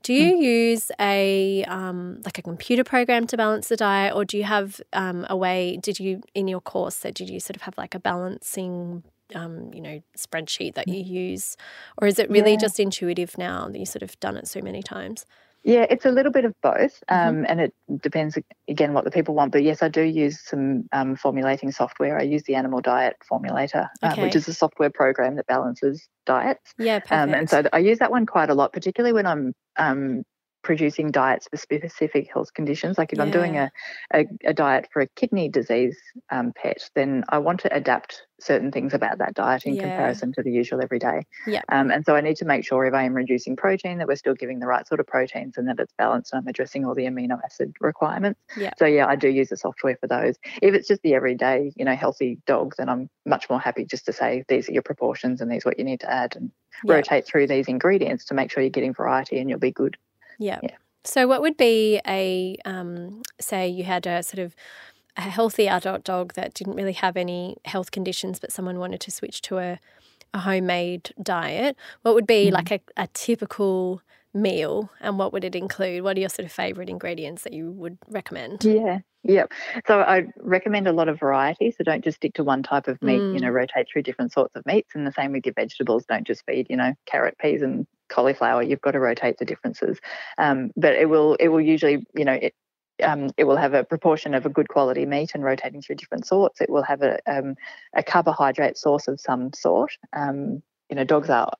[0.03, 0.41] do you mm.
[0.41, 4.81] use a um, like a computer program to balance the diet or do you have
[4.93, 7.95] um, a way did you in your course that did you sort of have like
[7.95, 9.03] a balancing
[9.35, 11.55] um, you know spreadsheet that you use
[11.97, 12.57] or is it really yeah.
[12.57, 15.25] just intuitive now that you sort of done it so many times
[15.69, 17.13] yeah, it's a little bit of both, mm-hmm.
[17.13, 17.45] um, mm-hmm.
[17.47, 19.51] and it depends again what the people want.
[19.51, 22.17] But yes, I do use some um, formulating software.
[22.17, 24.21] I use the Animal Diet Formulator, okay.
[24.21, 26.73] uh, which is a software program that balances diets.
[26.79, 27.11] Yeah, perfect.
[27.11, 30.23] Um, and so I use that one quite a lot, particularly when I'm um,
[30.61, 32.97] producing diets for specific health conditions.
[32.97, 33.23] Like if yeah.
[33.23, 33.71] I'm doing a,
[34.13, 35.97] a, a, diet for a kidney disease
[36.31, 39.83] um, pet, then I want to adapt certain things about that diet in yeah.
[39.83, 41.25] comparison to the usual everyday.
[41.45, 41.61] Yeah.
[41.69, 44.15] Um, and so I need to make sure if I am reducing protein that we're
[44.15, 46.95] still giving the right sort of proteins and that it's balanced and I'm addressing all
[46.95, 48.39] the amino acid requirements.
[48.57, 48.71] Yeah.
[48.77, 50.35] So yeah, I do use the software for those.
[50.61, 54.05] If it's just the everyday, you know, healthy dog, then I'm much more happy just
[54.05, 56.51] to say these are your proportions and these are what you need to add and
[56.83, 56.95] yeah.
[56.95, 59.97] rotate through these ingredients to make sure you're getting variety and you'll be good.
[60.39, 60.59] Yeah.
[60.63, 60.77] yeah.
[61.03, 64.55] So, what would be a, um, say, you had a sort of
[65.17, 69.11] a healthy adult dog that didn't really have any health conditions, but someone wanted to
[69.11, 69.79] switch to a,
[70.33, 71.75] a homemade diet?
[72.01, 72.53] What would be mm.
[72.53, 74.01] like a, a typical
[74.33, 76.03] meal and what would it include?
[76.03, 78.63] What are your sort of favourite ingredients that you would recommend?
[78.63, 78.99] Yeah.
[79.23, 79.51] Yep.
[79.85, 81.71] So I recommend a lot of variety.
[81.71, 83.33] So don't just stick to one type of meat, mm.
[83.33, 84.95] you know, rotate through different sorts of meats.
[84.95, 86.05] And the same with your vegetables.
[86.05, 88.63] Don't just feed, you know, carrot, peas and cauliflower.
[88.63, 89.99] You've got to rotate the differences.
[90.37, 92.53] Um, but it will it will usually, you know, it,
[93.03, 96.25] um, it will have a proportion of a good quality meat and rotating through different
[96.25, 96.61] sorts.
[96.61, 97.55] It will have a, um,
[97.95, 99.91] a carbohydrate source of some sort.
[100.13, 101.51] Um, you know, dogs are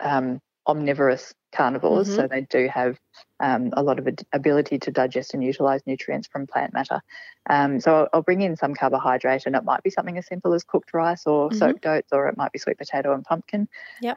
[0.00, 2.16] um, omnivorous carnivores, mm-hmm.
[2.16, 2.98] so they do have
[3.40, 7.00] um, a lot of ability to digest and utilize nutrients from plant matter.
[7.48, 10.52] Um, so I'll, I'll, bring in some carbohydrate, and it might be something as simple
[10.52, 11.58] as cooked rice or mm-hmm.
[11.58, 13.68] soaked oats, or it might be sweet potato and pumpkin.
[14.02, 14.14] Yep.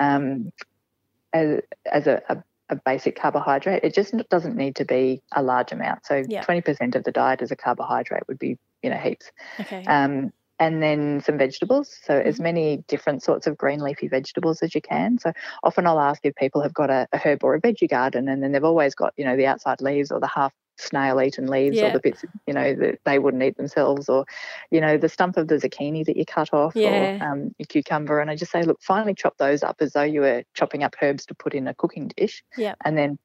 [1.34, 3.84] As, as a, a, a, basic carbohydrate.
[3.84, 6.06] It just doesn't need to be a large amount.
[6.06, 6.44] So Yeah.
[6.44, 9.30] 20% of the diet as a carbohydrate would be, you know, heaps.
[9.60, 9.84] Okay.
[9.86, 11.90] Um, and then some vegetables.
[12.04, 12.44] So as Mm-hmm.
[12.44, 15.18] many different sorts of green leafy vegetables as you can.
[15.18, 18.30] So often I'll ask if people have got a, a herb or a veggie garden,
[18.30, 21.48] and then they've always got you know the outside leaves or the half snail eaten
[21.48, 21.90] leaves Yeah.
[21.90, 24.26] or the bits you know that they wouldn't eat themselves or
[24.72, 27.24] you know the stump of the zucchini that you cut off Yeah.
[27.24, 30.02] or um, your cucumber and i just say look finally chop those up as though
[30.04, 32.78] you were chopping up herbs to put in a cooking dish Yep.
[32.86, 33.20] and then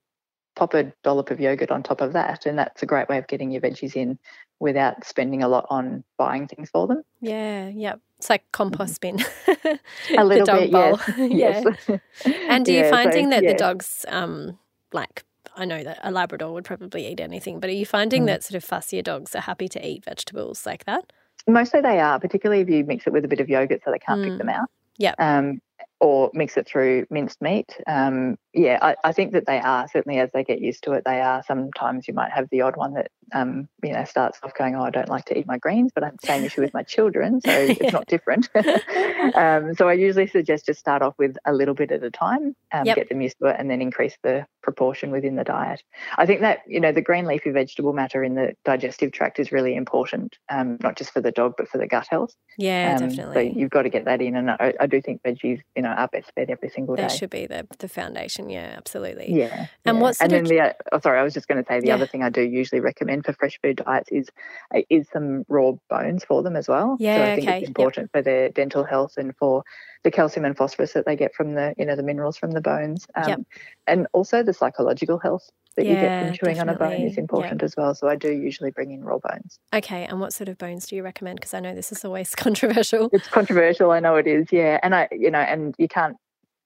[0.55, 3.27] pop a dollop of yogurt on top of that and that's a great way of
[3.27, 4.19] getting your veggies in
[4.59, 7.69] without spending a lot on buying things for them yeah.
[7.69, 8.01] Yep.
[8.19, 9.19] It's like compost bin.
[9.19, 10.19] Mm-hmm.
[10.19, 10.99] a little the dog bit bowl.
[11.29, 12.01] yes yes
[12.49, 13.53] And are you Yeah, so, finding that yeah.
[13.53, 14.59] the dogs, um,
[14.95, 15.25] like,
[15.57, 18.27] I know that a Labrador would probably eat anything, but are you finding Mm.
[18.27, 21.13] that sort of fussier dogs are happy to eat vegetables like that?
[21.49, 23.99] Mostly they are, particularly if you mix it with a bit of yogurt so they
[23.99, 24.25] can't Mm.
[24.31, 24.69] pick them out.
[24.99, 25.15] Yep.
[25.19, 25.61] Um,
[26.01, 27.75] or mix it through minced meat.
[27.87, 31.05] Um, yeah, I, I think that they are certainly as they get used to it.
[31.05, 31.43] They are.
[31.47, 34.83] Sometimes you might have the odd one that um, you know starts off going, "Oh,
[34.83, 36.83] I don't like to eat my greens," but I have the same issue with my
[36.83, 37.75] children, so Yeah.
[37.81, 38.49] it's not different.
[39.35, 42.55] um, so I usually suggest just start off with a little bit at a time,
[42.73, 42.97] um, Yep.
[42.97, 45.83] get them used to it, and then increase the proportion within the diet.
[46.19, 49.53] I think that you know the green leafy vegetable matter in the digestive tract is
[49.53, 52.35] really important, um, not just for the dog but for the gut health.
[52.59, 55.61] Yeah, Um, So you've got to get that in, and I, I do think veggies,
[55.75, 57.03] you know, best fed every single day.
[57.03, 58.51] That should be the, the foundation.
[58.51, 59.33] Yeah, absolutely.
[59.33, 59.67] Yeah.
[59.85, 60.03] And yeah.
[60.03, 61.89] what sort and of- then the oh, sorry, I was just going to say the
[61.89, 61.95] Yeah.
[61.95, 64.29] other thing I do usually recommend for fresh food diets is
[64.75, 66.97] uh, is some raw bones for them as well.
[66.99, 67.17] Yeah.
[67.17, 67.69] so I think okay, it's yep.
[67.69, 69.65] important for their dental health and for
[70.05, 72.61] the calcium and phosphorus that they get from the you know the minerals from the
[72.61, 73.07] bones.
[73.15, 73.41] Um, Yep.
[73.89, 77.19] And also the psychological health that you get Yeah, from chewing on a bone is
[77.19, 77.95] important as well.
[77.95, 79.59] So I do usually bring in raw bones.
[79.75, 81.39] Okay, and what sort of bones do you recommend?
[81.39, 83.11] Because I know this is always controversial.
[83.13, 84.81] It's controversial, I know it is, yeah.
[84.83, 86.17] And I, you know, and you can't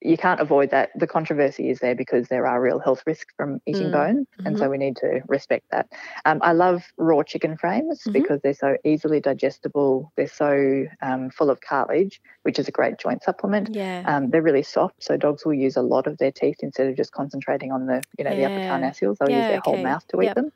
[0.02, 0.90] you can't avoid that.
[0.96, 4.58] The controversy is there because there are real health risks from eating Mm, bone, and
[4.58, 5.88] so we need to respect that.
[6.24, 8.12] Um, I love raw chicken frames Mhm.
[8.12, 10.12] because they're so easily digestible.
[10.16, 13.70] They're so um, full of cartilage, which is a great joint supplement.
[13.74, 14.06] Yeah.
[14.06, 16.96] Um, they're really soft, so dogs will use a lot of their teeth instead of
[16.96, 18.60] just concentrating on the, you know, the upper Yeah.
[18.60, 19.18] carnassials.
[19.18, 20.50] They'll Yeah, use their whole mouth to eat them.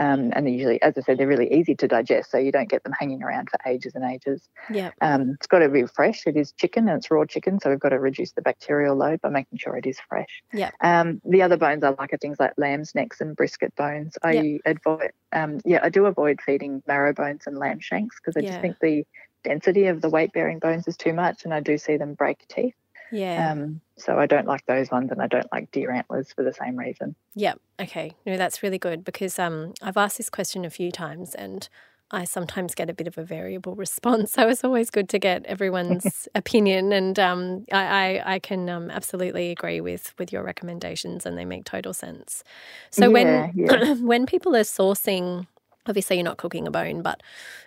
[0.00, 2.70] Um, and they're usually, as I said, they're really easy to digest, so you don't
[2.70, 4.48] get them hanging around for ages and ages.
[4.70, 4.92] yeah.
[5.02, 6.26] Um, it's got to be fresh.
[6.26, 9.20] It is chicken and it's raw chicken, so we've got to reduce the bacterial load
[9.20, 10.42] by making sure it is fresh.
[10.52, 10.70] Yeah.
[10.80, 14.16] Um, the other bones I like are things like lamb's necks and brisket bones.
[14.24, 14.76] I Yep.
[14.76, 18.48] avoid, um, yeah, I do avoid feeding marrow bones and lamb shanks because I Yeah.
[18.48, 19.04] just think the
[19.44, 22.46] density of the weight bearing bones is too much, and I do see them break
[22.48, 22.74] teeth.
[23.12, 23.50] Yeah.
[23.52, 26.52] Um, so I don't like those ones, and I don't like deer antlers for the
[26.52, 27.14] same reason.
[27.34, 27.54] Yeah.
[27.80, 28.12] Okay.
[28.26, 31.68] No, that's really good because um, I've asked this question a few times and
[32.12, 34.32] I sometimes get a bit of a variable response.
[34.32, 36.92] So it's always good to get everyone's opinion.
[36.92, 41.44] And um, I, I, I can um, absolutely agree with, with your recommendations and they
[41.44, 42.42] make total sense.
[42.90, 43.94] So Yeah, when yeah.
[43.94, 45.46] when people are sourcing,
[45.86, 47.22] obviously you're not cooking a bone, but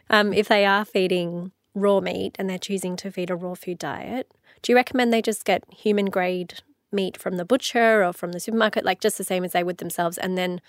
[0.10, 3.80] um, if they are feeding raw meat and they're choosing to feed a raw food
[3.80, 4.32] diet,
[4.64, 8.40] do you recommend they just get human grade meat from the butcher or from the
[8.40, 10.62] supermarket, like just the same as they would themselves, and then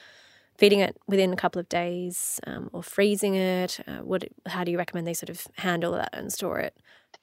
[0.59, 3.81] feeding it within a couple of days um, or freezing it?
[3.87, 6.77] Uh, what, how do you recommend they sort of handle that and store it?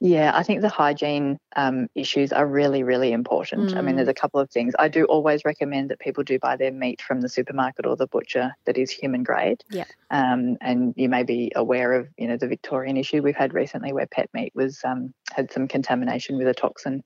[0.04, 3.78] Yeah, I think the hygiene um, issues are really, really important.
[3.78, 3.98] I mean, Mm.
[3.98, 4.74] there's a couple of things.
[4.80, 8.08] I do always recommend that people do buy their meat from the supermarket or the
[8.08, 9.64] butcher that is human grade.
[9.70, 9.84] Yeah.
[10.10, 13.94] Um, and you may be aware of, you know, the Victorian issue we've had recently
[13.94, 17.04] where pet meat was um, had some contamination with a toxin.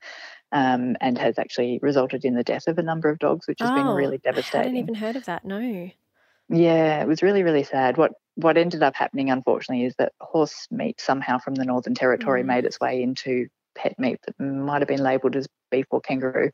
[0.52, 3.72] Um, and has actually resulted in the death of a number of dogs, which has
[3.72, 4.60] been really devastating.
[4.60, 5.44] I hadn't even heard of that.
[5.44, 5.90] No.
[6.50, 7.98] Yeah, it was really, really sad.
[7.98, 12.44] What what ended up happening, unfortunately, is that horse meat somehow from the Northern Territory
[12.44, 12.46] Mm.
[12.46, 16.52] made its way into pet meat that might have been labelled as beef or kangaroo.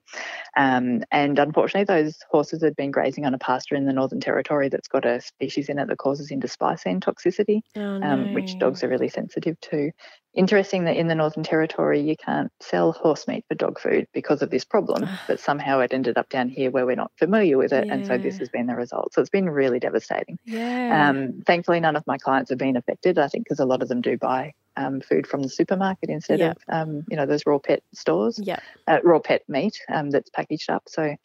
[0.58, 4.70] Um, and unfortunately, those horses had been grazing on a pasture in the Northern Territory
[4.70, 8.04] that's got a species in it that causes indospicine toxicity, Oh, no.
[8.04, 9.92] um, which dogs are really sensitive to.
[10.34, 14.42] Interesting that in the Northern Territory you can't sell horse meat for dog food because
[14.42, 17.74] of this problem, but somehow it ended up down here where we're not familiar with
[17.74, 19.14] it, and so this has been the result.
[19.14, 20.38] So it's been really devastating.
[20.46, 21.10] Yeah.
[21.10, 23.20] Um, thankfully, none of my clients have been affected.
[23.20, 26.40] I think because a lot of them do buy um, food from the supermarket instead
[26.40, 26.52] Yeah.
[26.52, 28.60] of um, you know those raw pet stores, yeah.
[28.88, 30.84] uh, raw pet meat um, that's packaged up.
[30.88, 31.16] So.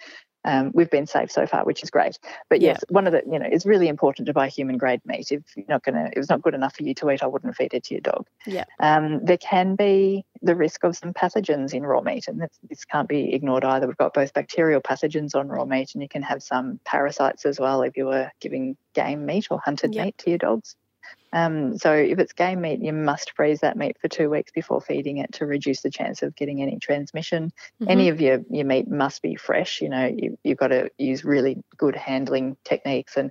[0.47, 2.19] Um, we've been safe so far, which is great.
[2.49, 2.71] But Yeah.
[2.71, 5.31] yes, one of the you know it's really important to buy human grade meat.
[5.33, 7.55] If you're not gonna, if it's not good enough for you to eat, I wouldn't
[7.57, 8.27] feed it to your dog.
[8.47, 8.65] Yeah.
[8.81, 12.85] Um, there can be the risk of some pathogens in raw meat, and that's, this
[12.85, 13.87] can't be ignored either.
[13.87, 17.59] We've got both bacterial pathogens on raw meat, and you can have some parasites as
[17.59, 20.05] well if you were giving game meat or hunted Yep.
[20.05, 20.77] meat to your dogs.
[21.37, 24.81] Um, so if it's game meat, you must freeze that meat for two weeks before
[24.81, 27.53] feeding it to reduce the chance of getting any transmission.
[27.83, 27.91] Mm-hmm.
[27.91, 29.83] Any of your, your meat must be fresh.
[29.83, 33.31] You know, you, you've got to use really good handling techniques and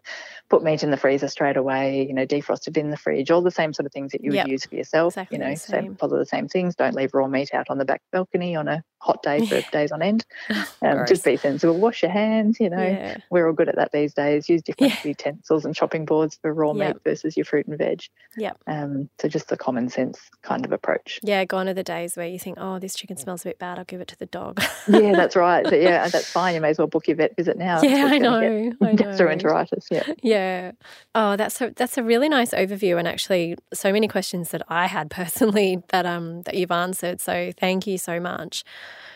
[0.49, 3.41] put meat in the freezer straight away, you know, defrost it in the fridge, all
[3.41, 4.47] the same sort of things that you would yep.
[4.49, 5.13] use for yourself.
[5.13, 5.95] Exactly you know, same.
[5.95, 6.75] follow the same things.
[6.75, 9.91] Don't leave raw meat out on the back balcony on a hot day for days
[9.91, 10.25] on end.
[10.81, 11.79] Um, just be sensible.
[11.79, 12.77] Wash your hands, you know.
[12.77, 13.17] Yeah.
[13.31, 14.47] We're all good at that these days.
[14.47, 15.09] Use different yeah.
[15.09, 16.95] utensils and chopping boards for raw yep.
[16.95, 17.94] meat versus your fruit and veg.
[18.37, 18.57] Yep.
[18.67, 21.19] Um, so just the common sense kind of approach.
[21.23, 23.79] Yeah, gone are the days where you think, oh, this chicken smells a bit bad.
[23.79, 24.61] I'll give it to the dog.
[24.87, 25.65] yeah, that's right.
[25.75, 26.53] So, yeah, that's fine.
[26.53, 27.81] You may as well book your vet visit now.
[27.81, 28.37] Yeah, I know.
[28.39, 28.39] I
[28.91, 28.95] know.
[28.95, 29.87] Gastroenteritis.
[29.89, 30.03] Yeah.
[30.21, 30.71] Yeah.
[31.15, 34.85] Oh, that's a that's a really nice overview, and actually, so many questions that I
[34.85, 37.19] had personally that um that you've answered.
[37.19, 38.63] So thank you so much.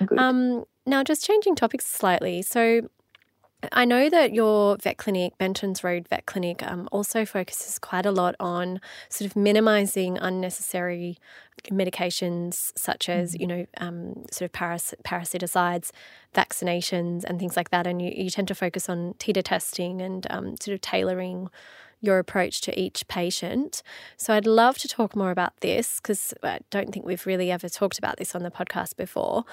[0.05, 0.17] Good.
[0.17, 2.41] Um, now, just changing topics slightly.
[2.41, 2.89] So,
[3.73, 8.11] I know that your vet clinic, Benton's Road Vet Clinic, um, also focuses quite a
[8.11, 11.17] lot on sort of minimizing unnecessary
[11.69, 15.91] medications such as, you know, um, sort of paras- parasiticides,
[16.33, 17.85] vaccinations, and things like that.
[17.85, 21.49] And you, you tend to focus on titre testing and um, sort of tailoring
[22.01, 23.83] your approach to each patient.
[24.17, 27.69] So I'd love to talk more about this because I don't think we've really ever
[27.69, 29.45] talked about this on the podcast before.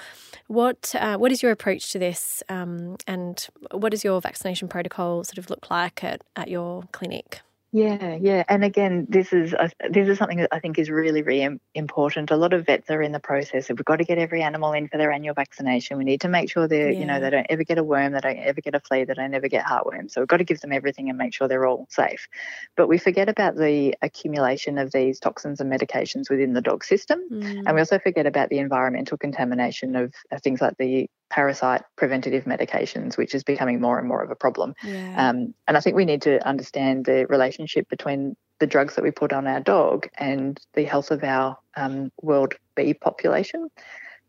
[0.47, 5.23] What uh, what is your approach to this, um, and what does your vaccination protocol
[5.23, 7.41] sort of look like at, at your clinic?
[7.73, 11.21] Yeah, yeah, and again, this is a, this is something that I think is really,
[11.21, 12.31] really important.
[12.31, 14.71] A lot of vets are in the process of we've got to get every animal
[14.71, 15.97] in for their annual vaccination.
[15.97, 16.99] We need to make sure they, Yeah.
[16.99, 19.13] you know, they don't ever get a worm, they don't ever get a flea, they
[19.13, 20.09] don't ever get heartworm.
[20.09, 22.29] So we've got to give them everything and make sure they're all safe.
[22.77, 27.19] But we forget about the accumulation of these toxins and medications within the dog system,
[27.29, 27.63] Mm.
[27.65, 32.45] and we also forget about the environmental contamination of, of things like the parasite preventative
[32.45, 34.73] medications, which is becoming more and more of a problem.
[34.83, 35.29] yeah.
[35.29, 39.11] Um, and I think we need to understand the relationship between the drugs that we
[39.11, 43.69] put on our dog and the health of our um, world bee population.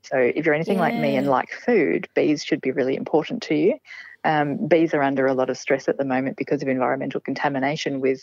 [0.03, 3.55] So if you're anything like me and like food, bees should be really important to
[3.55, 3.79] you.
[4.25, 8.01] Um, bees are under a lot of stress at the moment because of environmental contamination
[8.01, 8.21] with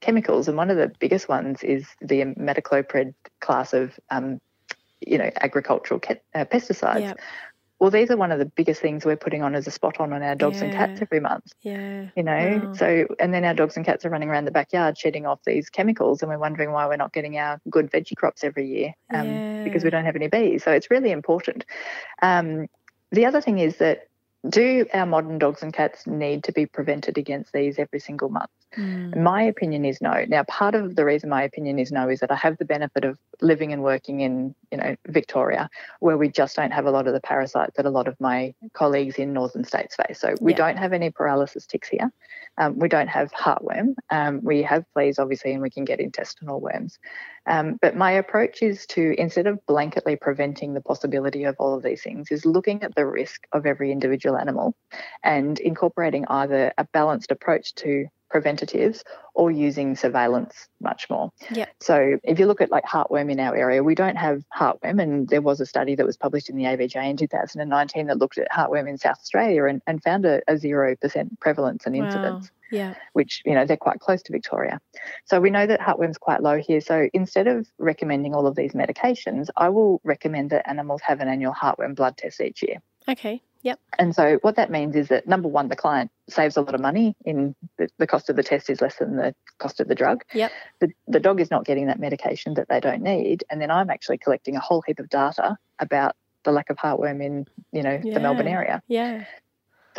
[0.00, 4.38] chemicals, and one of the biggest ones is the imidacloprid class of, um,
[5.00, 7.00] you know, agricultural ke- uh, pesticides.
[7.00, 7.20] Yep.
[7.80, 10.12] Well, these are one of the biggest things we're putting on as a spot on
[10.12, 12.08] on our dogs and cats every month yeah.
[12.14, 12.60] you know?
[12.62, 12.72] Wow.
[12.74, 15.70] so and then our dogs and cats are running around the backyard shedding off these
[15.70, 19.64] chemicals and we're wondering why we're not getting our good veggie crops every year um,
[19.64, 20.62] because we don't have any bees.
[20.62, 21.64] So it's really important.
[22.20, 22.66] Um,
[23.10, 24.08] the other thing is that
[24.48, 28.50] do our modern dogs and cats need to be prevented against these every single month
[28.76, 29.16] Mm.
[29.16, 30.24] my opinion is no.
[30.28, 33.04] Now, part of the reason my opinion is no is that I have the benefit
[33.04, 37.08] of living and working in, you know, Victoria, where we just don't have a lot
[37.08, 40.20] of the parasites that a lot of my colleagues in northern states face.
[40.20, 40.58] So we Yeah.
[40.58, 42.12] don't have any paralysis ticks here.
[42.58, 43.94] Um, we don't have heartworm.
[44.10, 46.98] Um, we have fleas, obviously, and we can get intestinal worms.
[47.46, 51.82] Um, but my approach is to, instead of blanketly preventing the possibility of all of
[51.82, 54.74] these things, is looking at the risk of every individual animal
[55.24, 61.30] and incorporating either a balanced approach to preventatives or using surveillance much more.
[61.50, 61.68] Yep.
[61.80, 65.28] So if you look at like heartworm in our area, we don't have heartworm and
[65.28, 68.50] there was a study that was published in the AVJ in 2019 that looked at
[68.50, 72.04] heartworm in South Australia and, and found a, a 0% prevalence and Wow.
[72.04, 72.94] incidence Yeah.
[73.14, 74.80] which you know they're quite close to Victoria.
[75.24, 76.80] So we know that heartworm's quite low here.
[76.80, 81.28] So instead of recommending all of these medications, I will recommend that animals have an
[81.28, 82.78] annual heartworm blood test each year.
[83.08, 83.42] Okay.
[83.62, 83.78] Yep.
[83.98, 86.80] And so what that means is that number one, the client saves a lot of
[86.80, 89.94] money in the, the cost of the test is less than the cost of the
[89.94, 90.22] drug.
[90.32, 90.52] Yep.
[90.80, 93.44] The, the dog is not getting that medication that they don't need.
[93.50, 97.22] And then I'm actually collecting a whole heap of data about the lack of heartworm
[97.22, 98.82] in, you know, the Melbourne area.
[98.88, 99.24] Yeah.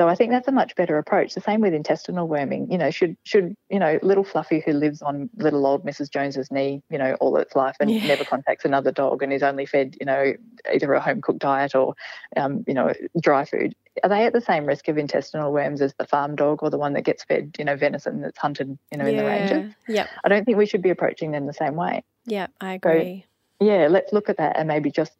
[0.01, 1.35] So I think that's a much better approach.
[1.35, 2.71] The same with intestinal worming.
[2.71, 6.09] You know, should should you know little Fluffy who lives on little old Mrs.
[6.09, 8.07] Jones's knee, you know, all its life and Yeah.
[8.07, 10.33] never contacts another dog and is only fed, you know,
[10.73, 11.93] either a home cooked diet or,
[12.35, 13.75] um, you know, dry food.
[14.01, 16.79] Are they at the same risk of intestinal worms as the farm dog or the
[16.79, 19.71] one that gets fed, you know, venison that's hunted, you know, in the ranges?
[19.87, 20.07] Yeah.
[20.23, 22.03] I don't think we should be approaching them the same way.
[22.25, 23.27] Yeah, I agree.
[23.59, 25.13] Yeah, let's look at that and maybe just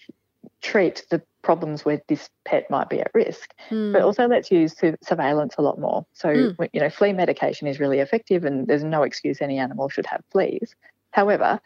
[0.61, 3.93] treat the problems where this pet might be at risk Mm.
[3.93, 6.05] but also let's use surveillance a lot more.
[6.13, 6.69] So, Mm.
[6.73, 10.23] you know, flea medication is really effective, and there's no excuse any animal should have
[10.31, 10.75] fleas.
[11.11, 11.59] However,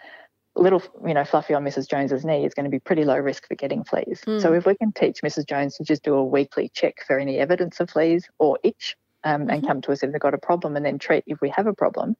[0.56, 1.90] little, you know, Fluffy on Mrs.
[1.90, 4.22] Jones's knee is going to be pretty low risk for getting fleas.
[4.38, 4.58] So, Mm.
[4.58, 5.46] if we can teach Mrs.
[5.46, 8.96] Jones to just do a weekly check for any evidence of fleas or itch,
[9.26, 9.68] um, and Mhm.
[9.68, 11.74] come to us if they've got a problem, and then treat if we have a
[11.74, 12.16] problem.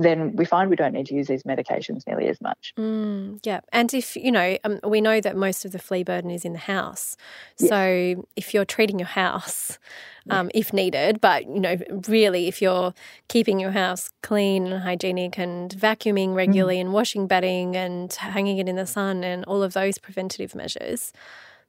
[0.00, 2.72] Then we find we don't need to use these medications nearly as much.
[2.78, 3.60] Mm, yeah.
[3.72, 6.52] And if, you know, um, we know that most of the flea burden is in
[6.52, 7.16] the house.
[7.58, 7.68] Yes.
[7.68, 9.78] So if you're treating your house,
[10.30, 11.76] um, if needed, but, you know,
[12.06, 12.94] really, if you're
[13.26, 18.68] keeping your house clean and hygienic and vacuuming regularly and washing bedding and hanging it
[18.68, 21.12] in the sun and all of those preventative measures,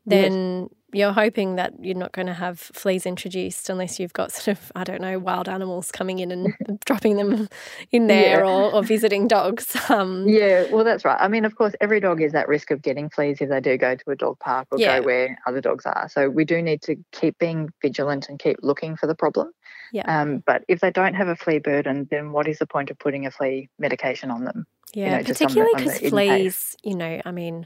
[0.05, 4.57] then you're hoping that you're not going to have fleas introduced unless you've got sort
[4.57, 6.53] of, I don't know, wild animals coming in and
[6.85, 7.47] dropping them
[7.91, 8.49] in there Yeah.
[8.49, 9.75] or, or visiting dogs.
[9.89, 11.17] Um, Yeah, well, that's right.
[11.19, 13.75] I mean, of course, every dog is at risk of getting fleas if they do
[13.77, 14.99] go to a dog park or Yeah.
[14.99, 16.07] go where other dogs are.
[16.09, 19.51] So we do need to keep being vigilant and keep looking for the problem.
[19.91, 20.03] Yeah.
[20.21, 22.99] Um, but if they don't have a flea burden, then what is the point of
[22.99, 24.67] putting a flea medication on them?
[24.93, 27.65] Yeah, know, on the- particularly because fleas, you know, I mean,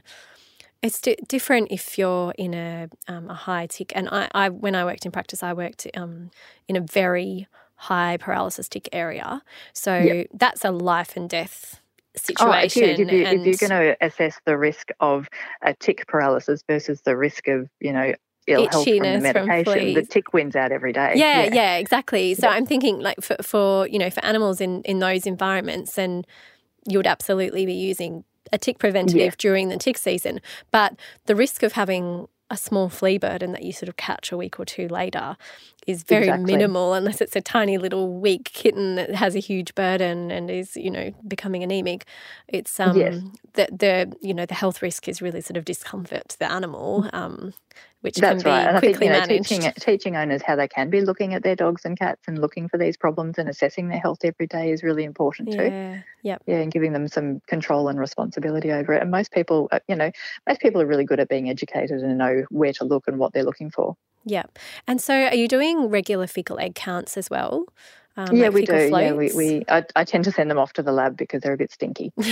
[0.84, 3.92] it's di- different if you're in a um, a high tick.
[3.94, 6.30] And I, I, when I worked in practice, I worked um,
[6.68, 10.26] in a very high paralysis tick area, so Yep.
[10.34, 11.80] that's a life and death
[12.16, 12.82] Oh, situation.
[12.84, 13.00] huge.
[13.00, 15.28] If, you, and if you're going to assess the risk of
[15.62, 18.14] a tick paralysis versus the risk of, you know,
[18.46, 21.14] ill health from the Itchiness from medication, the tick wins out every day.
[21.16, 22.34] yeah, yeah, exactly.
[22.34, 22.54] So Yeah.
[22.54, 26.24] I'm thinking, like for, for you know, for animals in in those environments, then
[26.86, 29.30] you would absolutely be using a tick preventative Yeah.
[29.38, 30.40] during the tick season.
[30.70, 30.94] But
[31.26, 34.60] the risk of having a small flea burden that you sort of catch a week
[34.60, 35.36] or two later
[35.86, 36.32] is very Exactly.
[36.32, 40.76] minimal unless it's a tiny little weak kitten that has a huge burden and is
[40.76, 42.06] you know becoming anemic
[42.48, 43.22] it's um Yes.
[43.54, 47.08] the the you know the health risk is really sort of discomfort to the animal
[47.12, 47.52] um
[48.02, 48.68] which That's can be right.
[48.68, 51.34] And I think quickly you know, managed teaching teaching owners how they can be looking
[51.34, 54.46] at their dogs and cats and looking for these problems and assessing their health every
[54.46, 55.72] day is really important too.
[55.72, 59.02] yeah yep Yeah, and giving them some control and responsibility over it.
[59.02, 60.10] And most people, uh, you know,
[60.48, 63.32] most people are really good at being educated and know where to look and what
[63.32, 63.96] they're looking for.
[64.24, 64.44] Yeah.
[64.86, 67.66] And so are you doing regular fecal egg counts as well?
[68.16, 68.88] Um, yeah, like we do.
[68.92, 71.52] Yeah, we, we I, I tend to send them off to the lab because they're
[71.52, 72.12] a bit stinky.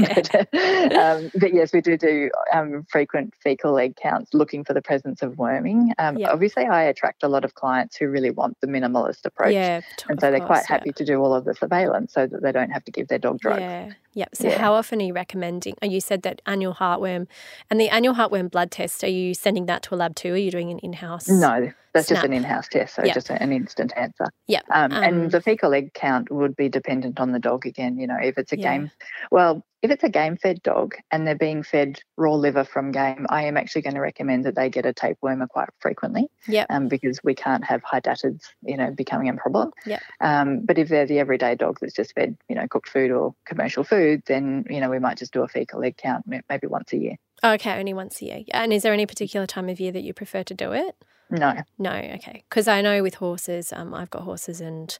[0.00, 0.44] Yeah.
[1.16, 5.22] um, but yes, we do do um, frequent fecal egg counts, looking for the presence
[5.22, 5.92] of worming.
[5.98, 6.30] Um, Yeah.
[6.30, 9.80] Obviously, I attract a lot of clients who really want the minimalist approach, yeah.
[10.08, 12.52] and so they're course, quite happy to do all of the surveillance so that they
[12.52, 13.94] don't have to give their dog drugs.
[14.12, 14.20] Yeah.
[14.20, 14.36] Yep.
[14.36, 14.58] So Yeah.
[14.58, 15.74] how often are you recommending?
[15.82, 17.26] Oh, you said that annual heartworm
[17.70, 20.34] and the annual heartworm blood test, are you sending that to a lab too?
[20.34, 21.28] Are you doing an in-house?
[21.28, 23.14] No, that's just an in-house test, so Yeah.
[23.14, 24.26] just an instant answer.
[24.46, 24.64] Yep.
[24.70, 27.98] Um, Um, and the fecal egg count would be dependent on the dog again.
[27.98, 28.72] You know, if it's a Yeah.
[28.76, 28.90] game,
[29.30, 33.44] well, if it's a game-fed dog and they're being fed raw liver from game, I
[33.44, 36.28] am actually going to recommend that they get a tapewormer quite frequently.
[36.46, 36.66] Yep.
[36.70, 39.72] Um, because we can't have hydatid, you know, becoming a problem.
[39.86, 40.02] Yep.
[40.20, 43.34] Um, but if they're the everyday dog that's just fed, you know, cooked food or
[43.46, 46.92] commercial food, then you know we might just do a fecal egg count maybe once
[46.92, 47.16] a year.
[47.42, 48.40] Okay, only once a year.
[48.52, 50.94] And is there any particular time of year that you prefer to do it?
[51.30, 51.54] No.
[51.78, 52.44] No, okay.
[52.48, 54.98] Because I know with horses, um, I've got horses and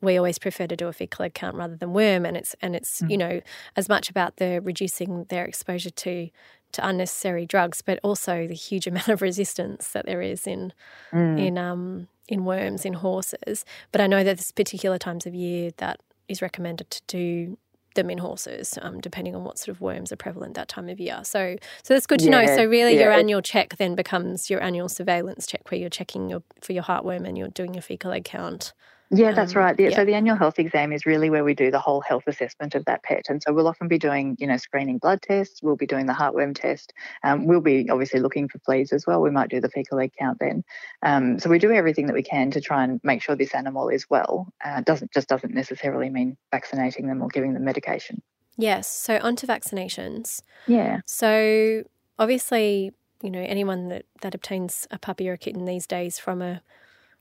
[0.00, 2.74] we always prefer to do a fecal egg count rather than worm and it's and
[2.76, 3.40] it's you know
[3.76, 6.30] as much about the reducing their exposure to
[6.72, 10.72] to unnecessary drugs but also the huge amount of resistance that there is in
[11.12, 11.38] Mm.
[11.46, 15.72] in um in worms in horses but I know that there's particular times of year
[15.78, 15.98] that
[16.28, 17.58] is recommended to do
[17.94, 21.00] them in horses um, depending on what sort of worms are prevalent that time of
[21.00, 21.20] year.
[21.24, 22.46] So so that's good to know.
[22.46, 26.28] So really yeah, your annual check then becomes your annual surveillance check where you're checking
[26.28, 28.72] your for your heartworm and you're doing your fecal egg count
[29.12, 29.76] Yeah, that's Um, right.
[29.78, 29.96] Yeah, yeah.
[29.96, 32.84] So the annual health exam is really where we do the whole health assessment of
[32.84, 33.26] that pet.
[33.28, 35.60] And so we'll often be doing, you know, screening blood tests.
[35.62, 36.92] We'll be doing the heartworm test.
[37.24, 39.20] Um, we'll be obviously looking for fleas as well.
[39.20, 40.62] We might do the fecal egg count then.
[41.02, 43.88] Um, so we do everything that we can to try and make sure this animal
[43.88, 44.52] is well.
[44.64, 48.22] Uh, doesn't just doesn't necessarily mean vaccinating them or giving them medication.
[48.56, 51.00] yes so on to vaccinations Yeah.
[51.06, 51.82] So
[52.18, 52.92] obviously,
[53.22, 56.62] you know, anyone that, that obtains a puppy or a kitten these days from a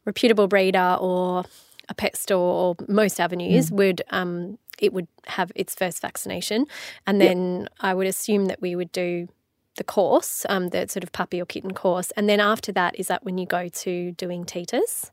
[0.05, 1.45] reputable breeder or
[1.89, 6.65] a pet store or most avenues would um it would have its first vaccination.
[7.05, 7.27] And Yep.
[7.29, 9.27] then I would assume that we would do
[9.75, 12.11] the course, um, the sort of puppy or kitten course.
[12.11, 15.11] And then after that, is that when you go to doing titres?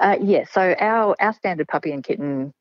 [0.00, 2.52] Uh, yeah, so our, our standard puppy and kitten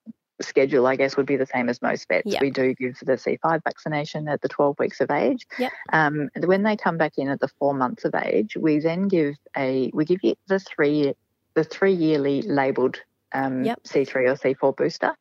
[0.41, 2.25] schedule, I guess, would be the same as most vets.
[2.25, 2.39] Yeah.
[2.41, 5.45] We do give the C5 vaccination at the 12 weeks of age.
[5.57, 5.71] Yep.
[5.91, 9.35] Um, when they come back in at the four months of age, we then give
[9.57, 11.13] a we give you the three
[11.55, 13.01] the three yearly labelled
[13.33, 13.83] um, Yep.
[13.83, 15.15] C3 or C4 booster.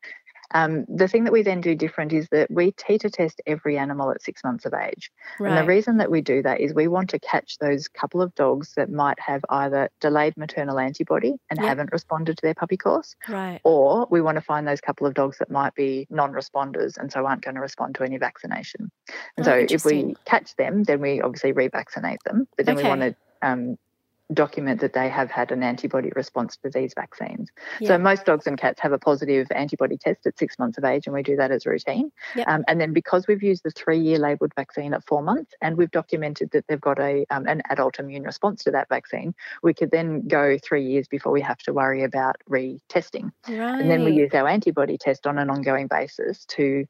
[0.55, 4.11] Um, the thing that we then do different is that we titre test every animal
[4.11, 5.11] at six months of age.
[5.39, 5.51] Right.
[5.51, 8.35] And the reason that we do that is we want to catch those couple of
[8.35, 11.69] dogs that might have either delayed maternal antibody and Yep.
[11.69, 13.61] haven't responded to their puppy course, right.
[13.63, 17.13] or we want to find those couple of dogs that might be non responders and
[17.13, 18.91] so aren't going to respond to any vaccination.
[19.37, 22.85] And Oh, so if we catch them, then we obviously revaccinate them, but then Okay.
[22.85, 23.77] we want to um,
[24.33, 27.49] document that they have had an antibody response to these vaccines.
[27.81, 27.89] Yeah.
[27.89, 31.07] So most dogs and cats have a positive antibody test at six months of age,
[31.07, 32.13] and we do that as routine.
[32.37, 32.49] Yep.
[32.49, 35.91] Um, and then because we've used the three-year labelled vaccine at four months, and we've
[35.91, 39.91] documented that they've got a um, an adult immune response to that vaccine, we could
[39.91, 43.31] then go three years before we have to worry about retesting.
[43.49, 43.81] Right.
[43.81, 46.87] And then we use our antibody test on an ongoing basis to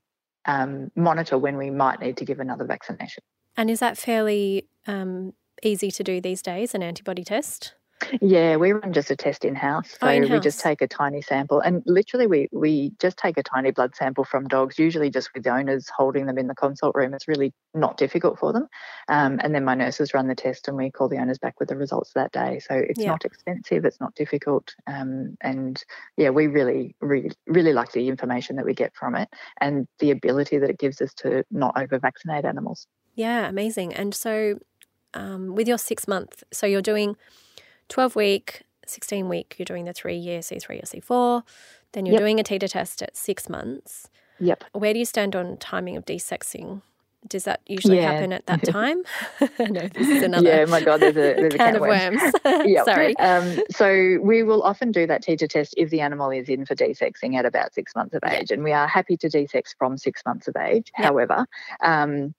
[0.47, 3.23] um, monitor when we might need to give another vaccination.
[3.57, 7.75] And is that fairly um, easy to do these days, an antibody test?
[8.21, 9.91] Yeah, we run just a test in house.
[9.91, 10.31] So oh, in-house.
[10.31, 13.95] we just take a tiny sample and literally we, we just take a tiny blood
[13.97, 17.13] sample from dogs, usually just with owners holding them in the consult room.
[17.13, 18.69] It's really not difficult for them.
[19.09, 21.69] Um, and then my nurses run the test and we call the owners back with
[21.69, 22.61] the results that day.
[22.61, 23.11] So it's yeah.
[23.11, 24.75] not expensive, it's not difficult.
[24.87, 25.83] Um, and
[26.17, 29.29] yeah, we really, really, really like the information that we get from it
[29.61, 32.87] and the ability that it gives us to not over vaccinate animals.
[33.15, 33.95] Yeah, amazing.
[33.95, 34.61] And so
[35.19, 37.17] um, with your six month, so you're doing
[37.89, 41.43] 12 week, 16 week, you're doing the three year C3 or C4,
[41.93, 42.21] then you're yep.
[42.21, 44.09] doing a titre test at six months.
[44.41, 44.65] Yep.
[44.73, 46.83] Where do you stand on timing of desexing?
[47.27, 48.13] Does that usually yeah.
[48.13, 49.03] happen at that time?
[49.59, 50.49] no, this is another.
[50.49, 52.23] Yeah, my God, there's a, there's can a of worms.
[52.65, 53.17] yeah, Sorry.
[53.19, 56.77] Um, so we will often do that titre test if the animal is in for
[56.77, 60.23] desexing at about six months of age, and we are happy to desex from six
[60.25, 60.93] months of age.
[60.95, 61.47] However,
[61.83, 62.35] um,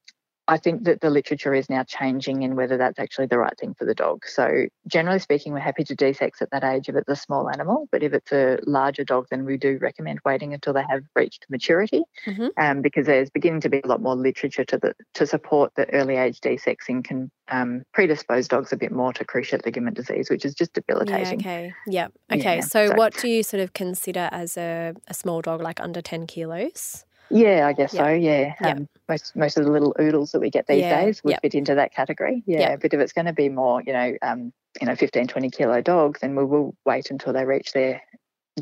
[0.50, 3.76] I think that the literature is now changing in whether that's actually the right thing
[3.76, 4.26] for the dog.
[4.26, 7.88] So, generally speaking, we're happy to desex at that age if it's a small animal,
[7.92, 11.46] but if it's a larger dog, then we do recommend waiting until they have reached
[11.52, 12.48] maturity, mm-hmm.
[12.58, 15.92] um, because there's beginning to be a lot more literature to the, to support that
[15.94, 20.46] early age desexing can um, predispose dogs a bit more to cruciate ligament disease, which
[20.46, 21.42] is just debilitating.
[21.42, 21.74] Yeah, okay.
[21.86, 22.08] Yeah.
[22.32, 22.56] Okay.
[22.56, 25.80] Yeah, so, so, what do you sort of consider as a, a small dog, like
[25.80, 27.06] under 10 kilos?
[27.32, 28.06] Yeah, I guess yep.
[28.06, 28.10] so.
[28.10, 31.02] Yeah, um, most most of the little oodles that we get these yeah.
[31.02, 31.42] days would yep.
[31.42, 32.44] fit into that category.
[32.46, 35.50] Yeah, but if it's going to be more, you know, um, you know, 15, 20
[35.50, 38.02] kilo dogs, then we will wait until they reach their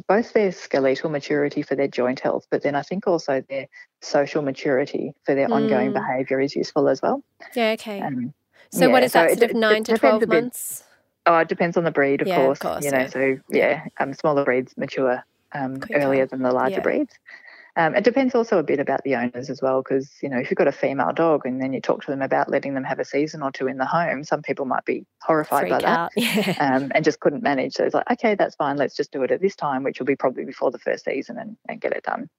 [0.08, 3.68] both their skeletal maturity for their joint health, but then I think also their
[4.02, 5.56] social maturity for their mm.
[5.56, 7.24] ongoing behaviour is useful as well.
[7.56, 7.72] Yeah.
[7.72, 8.02] Okay.
[8.02, 8.34] Um,
[8.72, 9.32] so yeah, what is that?
[9.32, 10.84] So sort of nine to twelve months.
[11.26, 12.60] Oh, it depends on the breed, of, yeah, course.
[12.60, 12.86] of course.
[12.86, 13.08] You know, yeah.
[13.08, 17.14] so yeah, um, smaller breeds mature um, earlier than the larger breeds.
[17.78, 20.50] Um, it depends also a bit about the owners as well, because you know if
[20.50, 23.00] you've got a female dog and then you talk to them about letting them have
[23.00, 26.58] a season or two in the home, some people might be horrified Freak by that
[26.60, 27.74] um, and just couldn't manage.
[27.74, 28.78] So it's like, okay, that's fine.
[28.78, 31.38] Let's just do it at this time, which will be probably before the first season,
[31.38, 32.30] and, and get it done.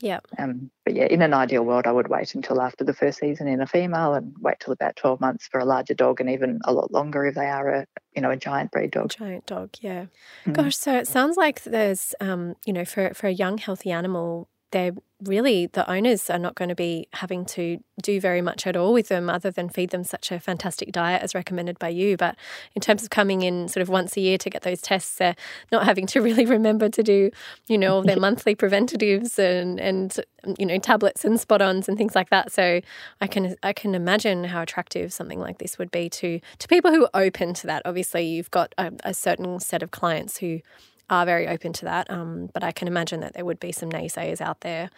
[0.00, 0.20] Yeah.
[0.38, 3.48] Um, but yeah, in an ideal world, I would wait until after the first season
[3.48, 6.60] in a female and wait till about 12 months for a larger dog and even
[6.64, 9.10] a lot longer if they are a, you know, a giant breed dog.
[9.10, 10.06] Giant dog, yeah.
[10.46, 10.54] Mm.
[10.54, 14.48] Gosh, so it sounds like there's, um, you know, for, for a young, healthy animal,
[14.70, 14.92] they're
[15.24, 18.92] really the owners are not going to be having to do very much at all
[18.92, 22.16] with them other than feed them such a fantastic diet as recommended by you.
[22.16, 22.36] But
[22.74, 25.36] in terms of coming in sort of once a year to get those tests, they're
[25.72, 27.30] not having to really remember to do,
[27.66, 30.20] you know, their monthly preventatives and, and
[30.58, 32.52] you know, tablets and spot ons and things like that.
[32.52, 32.80] So
[33.20, 36.90] I can I can imagine how attractive something like this would be to to people
[36.90, 37.82] who are open to that.
[37.84, 40.60] Obviously you've got a, a certain set of clients who
[41.08, 42.10] are very open to that.
[42.10, 44.90] Um, but I can imagine that there would be some naysayers out there.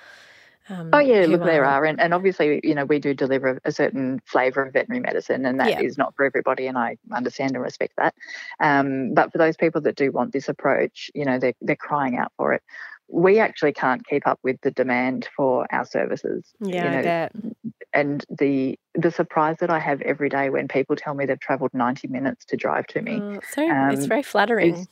[0.70, 3.72] Um, oh yeah, look, there are, and, and obviously, you know, we do deliver a
[3.72, 5.80] certain flavour of veterinary medicine, and that yeah.
[5.80, 8.14] is not for everybody, and I understand and respect that.
[8.60, 12.18] Um, but for those people that do want this approach, you know, they're they're crying
[12.18, 12.62] out for it.
[13.10, 16.52] We actually can't keep up with the demand for our services.
[16.60, 21.14] Yeah, you know, and the the surprise that I have every day when people tell
[21.14, 23.18] me they've travelled ninety minutes to drive to me.
[23.22, 24.86] Oh, so um, it's very flattering.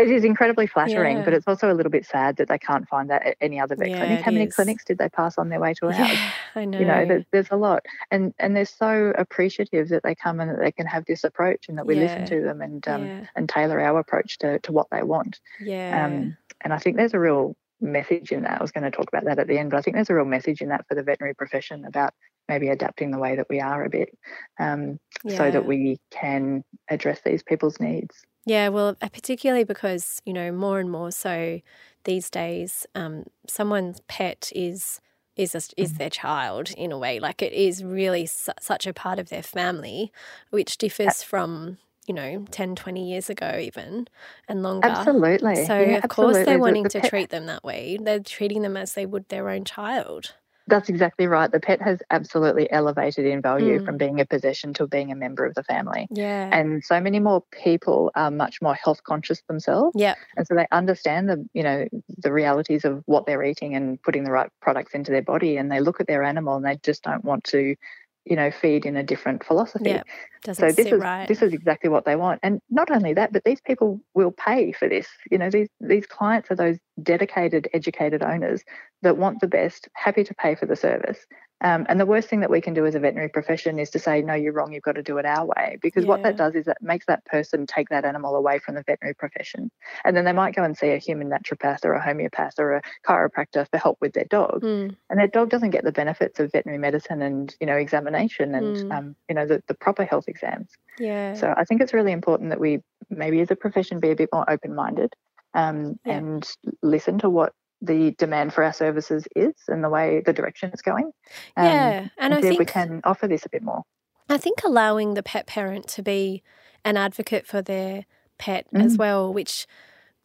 [0.00, 1.24] It is incredibly flattering, yeah.
[1.24, 3.76] but it's also a little bit sad that they can't find that at any other
[3.76, 4.20] vet yeah, clinic.
[4.20, 4.54] How many is.
[4.54, 6.32] clinics did they pass on their way to a yeah, house?
[6.54, 6.78] I know.
[6.78, 10.50] You know, there's, there's, a lot, and and they're so appreciative that they come and
[10.50, 13.48] that they can have this approach, and that we listen to them and um, and
[13.48, 15.40] tailor our approach to to what they want.
[15.60, 16.06] Yeah.
[16.06, 18.58] Um, and I think there's a real message in that.
[18.58, 20.14] I was going to talk about that at the end, but I think there's a
[20.14, 22.12] real message in that for the veterinary profession about
[22.50, 24.10] maybe adapting the way that we are a bit
[24.58, 25.36] um, yeah.
[25.36, 28.22] so that we can address these people's needs.
[28.44, 31.60] Yeah, well, uh, particularly because, you know, more and more so
[32.04, 35.00] these days, um, someone's pet is
[35.36, 35.98] is a, is mm.
[35.98, 37.20] their child in a way.
[37.20, 40.12] Like it is really su- such a part of their family,
[40.50, 41.78] which differs from
[42.08, 44.08] you know 10 20 years ago even
[44.48, 47.10] and longer absolutely so yeah, of course they're wanting the, the to pet...
[47.10, 50.34] treat them that way they're treating them as they would their own child
[50.70, 51.50] that's exactly right.
[51.50, 53.84] The pet has absolutely elevated in value mm.
[53.84, 56.06] from being a possession to being a member of the family.
[56.10, 56.48] Yeah.
[56.52, 59.94] And so many more people are much more health conscious themselves.
[59.98, 60.14] Yeah.
[60.36, 61.86] And so they understand the, you know,
[62.18, 65.70] the realities of what they're eating and putting the right products into their body and
[65.70, 67.76] they look at their animal and they just don't want to
[68.24, 69.90] you know, feed in a different philosophy.
[69.90, 70.02] Yeah,
[70.44, 71.26] doesn't so this is right.
[71.26, 72.40] this is exactly what they want.
[72.42, 75.08] And not only that, but these people will pay for this.
[75.30, 78.62] You know, these these clients are those dedicated, educated owners
[79.02, 81.26] that want the best, happy to pay for the service.
[81.62, 83.98] Um, and the worst thing that we can do as a veterinary profession is to
[83.98, 85.78] say, no, you're wrong, you've got to do it our way.
[85.82, 88.82] Because what that does is that makes that person take that animal away from the
[88.82, 89.70] veterinary profession.
[90.04, 92.82] And then they might go and see a human naturopath or a homeopath or a
[93.06, 94.62] chiropractor for help with their dog.
[94.62, 98.54] Mm, And their dog doesn't get the benefits of veterinary medicine and, you know, examination
[98.54, 98.92] and, Mm.
[98.96, 100.70] um, you know, the, the proper health exams.
[100.98, 101.34] yeah.
[101.34, 102.80] So I think it's really important that we
[103.10, 105.14] maybe as a profession be a bit more open minded
[105.54, 106.18] um, Yeah.
[106.18, 106.48] and
[106.82, 107.52] listen to what
[107.82, 111.12] the demand for our services is and the way the direction it's going.
[111.56, 112.08] Um, yeah.
[112.18, 113.82] And I think we can offer this a bit more.
[114.28, 116.42] I think allowing the pet parent to be
[116.84, 118.04] an advocate for their
[118.38, 118.98] pet as Mm.
[118.98, 119.66] well, which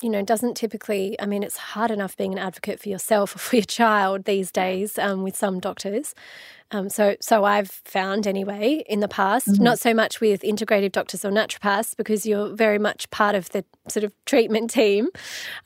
[0.02, 1.16] you know doesn't typically.
[1.22, 4.52] I mean, it's hard enough being an advocate for yourself or for your child these
[4.52, 6.14] days um, with some doctors.
[6.72, 9.60] Um, so, so I've found anyway in the past, Mhm.
[9.60, 13.64] not so much with integrative doctors or naturopaths because you're very much part of the
[13.88, 15.10] sort of treatment team,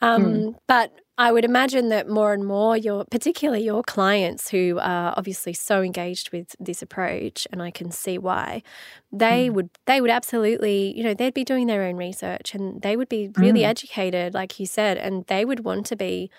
[0.02, 0.56] um, Mm.
[0.68, 0.92] but
[1.22, 5.82] I would imagine that more and more your, particularly your clients who are obviously so
[5.82, 8.64] engaged with this approach, and I can see why,
[9.12, 9.54] they Mm.
[9.56, 13.10] would they would absolutely, you know, they'd be doing their own research and they would
[13.10, 13.70] be really Mm.
[13.70, 16.30] educated, like you said, and they would want to be,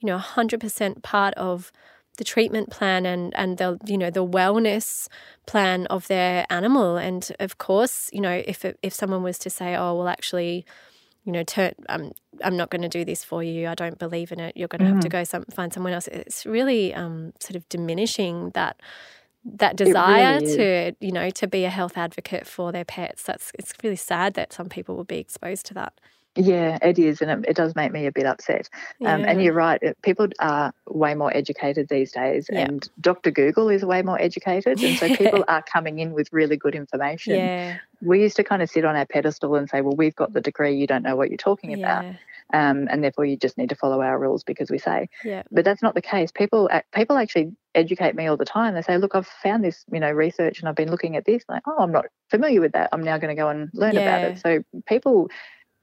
[0.00, 1.72] you know, hundred percent part of
[2.18, 5.08] the treatment plan and and the you know the wellness
[5.46, 9.50] plan of their animal and of course you know if it, if someone was to
[9.50, 10.64] say oh well actually
[11.24, 12.12] you know turn I'm
[12.42, 14.80] I'm not going to do this for you I don't believe in it you're going
[14.80, 16.06] to have to go some find someone else.
[16.08, 18.80] It's really um sort of diminishing that
[19.44, 20.56] that desire is.
[20.56, 23.22] to you know to be a health advocate for their pets.
[23.22, 25.94] That's it's really sad that some people will be exposed to that
[26.36, 28.68] Yeah, it is, and it, it does make me a bit upset.
[29.04, 32.62] Um, and you're right, people are way more educated these days, Yeah.
[32.66, 33.30] and Dr.
[33.30, 37.36] Google is way more educated, and so people are coming in with really good information.
[37.36, 40.32] yeah We used to kind of sit on our pedestal and say, "Well, we've got
[40.32, 42.04] the degree, you don't know what you're talking about."
[42.52, 45.08] um, and therefore you just need to follow our rules because we say.
[45.24, 46.30] yeah But that's not the case.
[46.32, 48.74] People people actually educate me all the time.
[48.74, 51.42] They say, "Look, I've found this, you know, research, and I've been looking at this.
[51.48, 52.88] Like, oh, I'm not familiar with that.
[52.92, 55.30] I'm now going to go and learn about it." So people,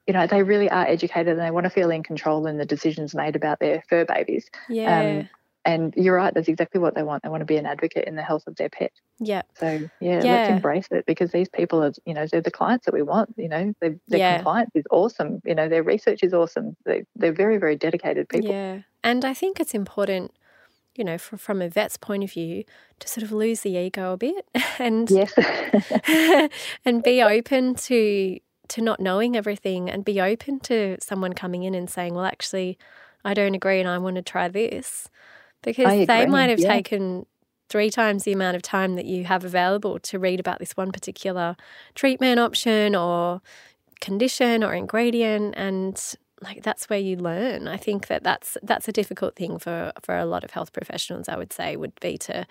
[0.07, 2.65] you know, they really are educated, and they want to feel in control in the
[2.65, 4.49] decisions made about their fur babies.
[4.69, 5.29] yeah um,
[5.63, 6.33] And you're right.
[6.33, 7.21] That's exactly what they want.
[7.23, 8.91] They want to be an advocate in the health of their pet.
[9.19, 9.67] yeah So
[9.99, 10.33] yeah, Yeah.
[10.33, 13.29] let's embrace it because these people are, you know, they're the clients that we want.
[13.37, 14.37] You know, they, their Yeah.
[14.37, 15.39] compliance is awesome.
[15.45, 16.75] You know, their research is awesome.
[16.85, 18.49] They, they're very, very dedicated people.
[18.55, 18.79] Yeah.
[19.03, 20.31] And I think it's important,
[20.95, 22.63] you know, for, from a vet's point of view,
[22.99, 24.47] to sort of lose the ego a bit
[24.79, 25.31] and Yes.
[26.85, 28.39] and be open to
[28.71, 32.77] to not knowing everything and be open to someone coming in and saying, Well, actually,
[33.23, 35.09] I don't agree and I want to try this.
[35.63, 36.73] Because they might have yeah.
[36.73, 37.27] taken
[37.69, 40.91] three times the amount of time that you have available to read about this one
[40.91, 41.55] particular
[41.95, 43.41] treatment option or
[44.01, 48.91] condition or ingredient and like that's where you learn i think that that's that's a
[48.91, 52.45] difficult thing for for a lot of health professionals i would say would be to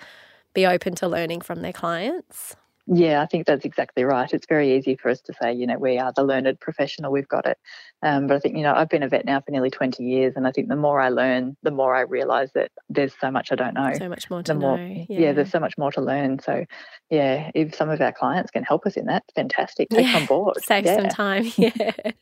[0.54, 2.54] be open to learning from their clients
[2.86, 4.32] Yeah, I think that's exactly right.
[4.32, 7.28] It's very easy for us to say, you know, we are the learned professional, we've
[7.28, 7.58] got it.
[8.02, 10.32] Um, but I think, you know, I've been a vet now for nearly 20 years,
[10.34, 13.52] and I think the more I learn, the more I realise that there's so much
[13.52, 13.92] I don't know.
[13.96, 15.32] so much more to more, know yeah.
[15.32, 16.38] there's so much more to learn.
[16.40, 16.64] So,
[17.10, 19.90] yeah, if some of our clients can help us in that, fantastic.
[19.90, 20.56] Take Yeah, on board.
[20.62, 20.96] save yeah.
[20.96, 22.12] some time yeah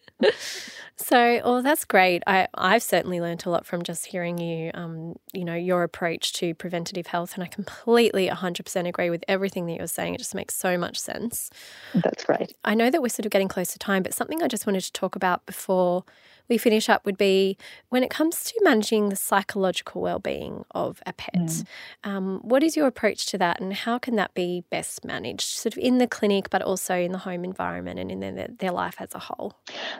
[0.96, 5.14] so well that's great i i've certainly learned a lot from just hearing you um
[5.32, 9.76] you know your approach to preventative health and i completely 100% agree with everything that
[9.76, 11.50] you're saying it just makes so much sense
[11.94, 12.52] That's right.
[12.64, 14.82] I know that we're sort of getting close to time, but something I just wanted
[14.82, 16.04] to talk about before
[16.48, 17.56] we finish up would be
[17.88, 21.34] when it comes to managing the psychological well-being of a pet.
[21.34, 21.66] Mm.
[22.04, 25.74] Um, what is your approach to that, and how can that be best managed, sort
[25.74, 28.96] of in the clinic, but also in the home environment and in their, their life
[28.98, 29.54] as a whole?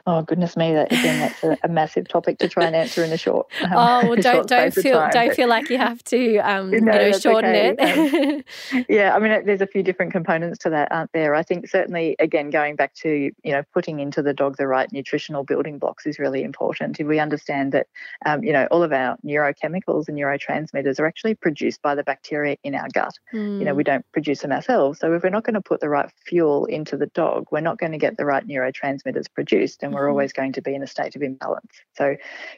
[0.07, 0.73] Oh goodness me!
[0.73, 3.47] That again, that's a, a massive topic to try and answer in a short.
[3.63, 6.73] um, oh well, don't don't feel time, don't but- feel like you have to um,
[6.73, 7.75] you know shorten okay.
[7.79, 8.87] it.
[8.89, 11.35] Yeah, I mean, there's a few different components to that, aren't there?
[11.35, 13.09] I think certainly, again, going back to
[13.43, 17.01] you know putting into the dog the right nutritional building blocks is really important.
[17.01, 17.87] If we understand that,
[18.27, 22.57] um, you know, all of our neurochemicals and neurotransmitters are actually produced by the bacteria
[22.63, 23.15] in our gut.
[23.59, 24.99] You know, Mm, we don't produce them ourselves.
[25.01, 27.79] So if we're not going to put the right fuel into the dog, we're not
[27.79, 30.11] going to get the right neurotransmitters produced, and we're Mhm.
[30.11, 31.81] always going to be in a state of imbalance.
[31.97, 32.17] So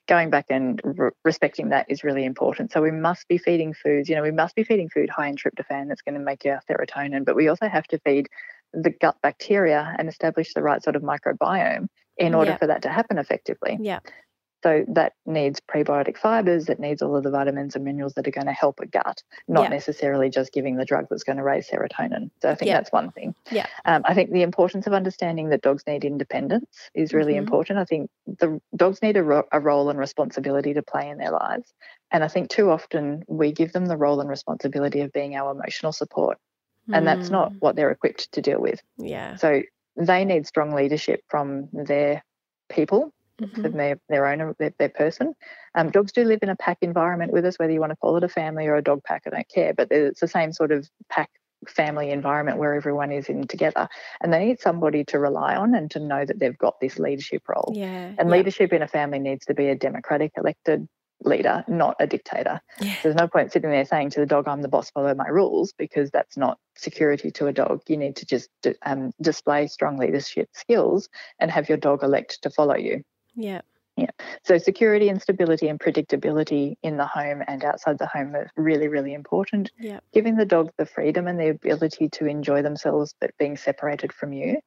[0.08, 2.72] going back and re- respecting that is really important.
[2.72, 4.08] So we must be feeding foods.
[4.08, 6.60] You know, we must be feeding food high in tryptophan that's going to make our
[6.70, 8.28] serotonin, but we also have to feed
[8.72, 11.88] the gut bacteria and establish the right sort of microbiome
[12.20, 12.56] in order Yeah.
[12.58, 13.78] for that to happen effectively.
[13.80, 13.98] yeah.
[14.62, 18.30] So that needs prebiotic fibers, it needs all of the vitamins and minerals that are
[18.30, 19.68] going to help a gut, not Yeah.
[19.70, 22.30] necessarily just giving the drug that's going to raise serotonin.
[22.42, 22.76] So I think Yeah.
[22.76, 23.34] that's one thing.
[23.50, 23.64] Yeah.
[23.86, 27.38] Um, I think the importance of understanding that dogs need independence is really Mhm.
[27.38, 27.78] important.
[27.78, 31.30] I think the dogs need a, ro- a role and responsibility to play in their
[31.30, 31.72] lives.
[32.10, 35.52] And I think too often we give them the role and responsibility of being our
[35.52, 36.36] emotional support.
[36.92, 38.82] And that's not Mm, what they're equipped to deal with.
[38.98, 39.36] Yeah.
[39.36, 39.62] So
[40.06, 42.24] they need strong leadership from their
[42.68, 43.62] people, Mhm.
[43.62, 45.34] from their, their owner, their, their person.
[45.74, 48.16] Um, dogs do live in a pack environment with us, whether you want to call
[48.16, 50.72] it a family or a dog pack, I don't care, but it's the same sort
[50.72, 51.30] of pack
[51.68, 53.88] family environment where everyone is in together.
[54.20, 57.42] And they need somebody to rely on and to know that they've got this leadership
[57.48, 57.72] role.
[57.74, 58.12] Yeah.
[58.18, 58.36] And yeah.
[58.36, 60.86] leadership in a family needs to be a democratic elected
[61.22, 62.60] leader, not a dictator.
[62.80, 62.94] Yeah.
[63.02, 65.72] There's no point sitting there saying to the dog, I'm the boss, follow my rules,
[65.76, 67.82] because that's not security to a dog.
[67.88, 68.50] You need to just
[68.82, 71.08] um, display strong leadership skills
[71.38, 73.02] and have your dog elect to follow you.
[73.34, 73.60] Yeah.
[73.96, 74.10] Yeah.
[74.44, 78.88] So, security and stability and predictability in the home and outside the home are really,
[78.88, 79.70] really important.
[79.78, 80.00] Yeah.
[80.14, 84.32] Giving the dog the freedom and the ability to enjoy themselves, but being separated from
[84.32, 84.60] you.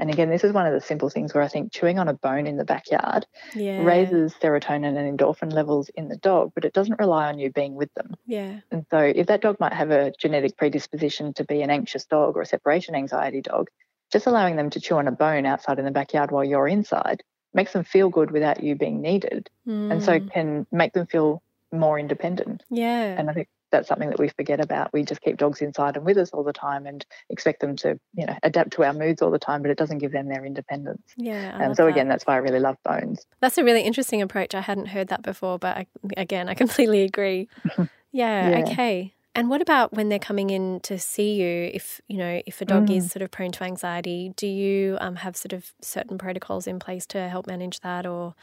[0.00, 2.14] And again, this is one of the simple things where I think chewing on a
[2.14, 3.76] bone in the backyard Yeah.
[3.76, 7.74] raises serotonin and endorphin levels in the dog, but it doesn't rely on you being
[7.76, 8.14] with them.
[8.26, 8.60] Yeah.
[8.72, 12.36] And so, if that dog might have a genetic predisposition to be an anxious dog
[12.36, 13.68] or a separation anxiety dog,
[14.12, 17.22] just allowing them to chew on a bone outside in the backyard while you're inside
[17.54, 19.50] makes them feel good without you being needed,
[19.90, 21.42] and so Mm, can make them feel
[21.72, 22.64] more independent.
[22.70, 23.16] yeah.
[23.16, 24.92] And I think that's something that we forget about.
[24.92, 27.98] We just keep dogs inside and with us all the time and expect them to,
[28.14, 30.44] you know, adapt to our moods all the time, but it doesn't give them their
[30.44, 31.02] independence.
[31.16, 31.56] yeah.
[31.60, 31.90] Love so that.
[31.92, 33.26] again, that's why I really love bones.
[33.40, 34.54] That's a really interesting approach.
[34.54, 37.48] I hadn't heard that before, but I, again, I completely agree.
[38.12, 38.58] Yeah, Yeah.
[38.72, 39.14] okay.
[39.36, 41.70] And what about when they're coming in to see you?
[41.72, 42.96] If you know, if a dog Mm.
[42.96, 46.80] is sort of prone to anxiety, do you um, have sort of certain protocols in
[46.80, 48.34] place to help manage that, or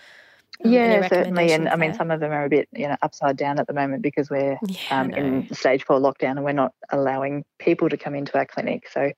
[0.64, 1.52] um, yeah, certainly.
[1.52, 3.68] And recommendations I mean, some of them are a bit, you know, upside down at
[3.68, 7.90] the moment because we're yeah, um, in stage four lockdown and we're not allowing people
[7.90, 8.88] to come into our clinic.
[8.92, 9.12] So,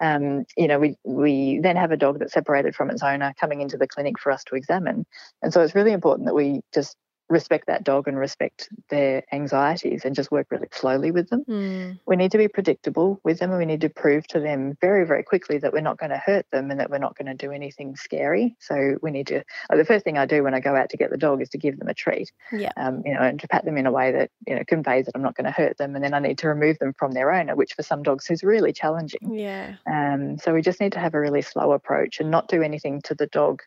[0.00, 3.60] um, you know, we we then have a dog that's separated from its owner coming
[3.60, 5.04] into the clinic for us to examine.
[5.42, 6.96] And so it's really important that we just
[7.28, 11.44] respect that dog and respect their anxieties and just work really slowly with them.
[11.48, 14.76] Mm, We need to be predictable with them and we need to prove to them
[14.80, 17.26] very, very quickly that we're not going to hurt them and that we're not going
[17.26, 18.56] to do anything scary.
[18.60, 20.96] So we need to, like, the first thing I do when I go out to
[20.96, 23.48] get the dog is to give them a treat yeah, um, you know, and to
[23.48, 25.78] pat them in a way that you know conveys that I'm not going to hurt
[25.78, 28.30] them, and then I need to remove them from their owner, which for some dogs
[28.30, 29.34] is really challenging.
[29.34, 32.62] yeah, Um, so we just need to have a really slow approach and not do
[32.62, 33.62] anything to the dog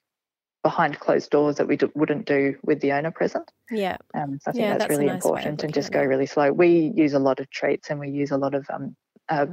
[0.68, 3.50] behind closed doors that we do, wouldn't do with the owner present.
[3.72, 6.26] yeah, Um, so I think Yeah, that's, that's really nice important, and just go really
[6.26, 6.52] slow.
[6.52, 8.94] We use a lot of treats, and we use a lot of um,
[9.30, 9.46] uh,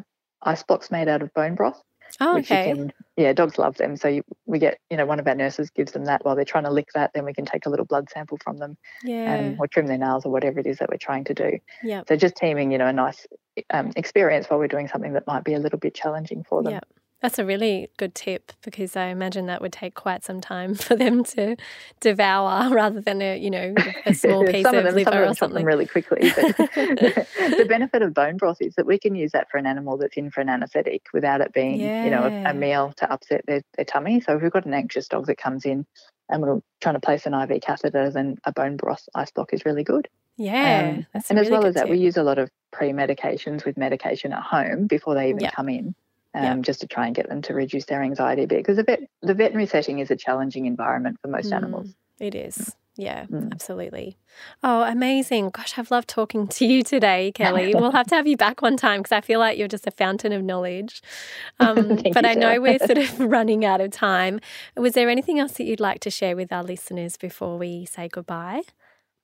[0.42, 1.80] ice blocks made out of bone broth.
[2.20, 2.72] Oh, which you okay.
[2.72, 3.96] can, yeah, dogs love them.
[3.96, 6.44] So you, we get, you know, one of our nurses gives them that while they're
[6.44, 7.12] trying to lick that.
[7.12, 9.98] Then we can take a little blood sample from them Yeah, um, or trim their
[9.98, 11.58] nails or whatever it is that we're trying to do.
[11.82, 13.26] yeah, So just teaming, you know, a nice
[13.70, 16.74] um, experience while we're doing something that might be a little bit challenging for them.
[16.74, 16.80] yeah.
[17.22, 20.94] That's a really good tip because I imagine that would take quite some time for
[20.94, 21.56] them to
[22.00, 25.20] devour rather than a you know a small piece of, of them, liver some of
[25.20, 25.64] or them them something.
[25.64, 26.28] really quickly.
[26.28, 30.16] The benefit of bone broth is that we can use that for an animal that's
[30.16, 33.62] in for an anaesthetic without it being, you know, a, a meal to upset their,
[33.76, 34.20] their tummy.
[34.20, 35.86] So if we've got an anxious dog that comes in
[36.28, 39.64] and we're trying to place an IV catheter, then a bone broth ice block is
[39.64, 40.08] really good.
[40.36, 43.76] Yeah, Um, and as really well as that, we use a lot of pre-medications with
[43.76, 45.50] medication at home before they even Yeah.
[45.52, 45.94] come in,
[46.34, 46.56] um, Yeah.
[46.62, 48.58] just to try and get them to reduce their anxiety a bit.
[48.58, 51.86] Because the vet, the veterinary setting is a challenging environment for most animals.
[51.88, 52.76] Mm, It is.
[52.96, 53.50] Yeah, Mm.
[53.50, 54.16] absolutely.
[54.62, 55.50] Oh, amazing.
[55.50, 57.74] Gosh, I've loved talking to you today, Kelly.
[57.74, 59.90] we'll have to have you back one time because I feel like you're just a
[59.90, 61.02] fountain of knowledge.
[61.58, 64.38] Um, but I know we're sort of running out of time.
[64.76, 68.06] Was there anything else that you'd like to share with our listeners before we say
[68.08, 68.62] goodbye?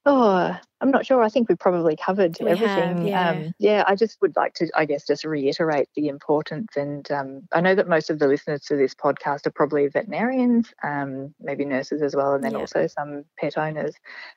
[0.07, 1.23] Oh, I'm not sure.
[1.23, 3.03] I think we've probably covered We have, everything.
[3.03, 3.31] yeah.
[3.31, 6.75] Um, yeah, I just would like to, I guess, just reiterate the importance.
[6.77, 10.73] And um, I know that most of the listeners to this podcast are probably veterinarians,
[10.83, 12.57] um, maybe nurses as well, and then Yeah.
[12.57, 13.95] also some pet owners.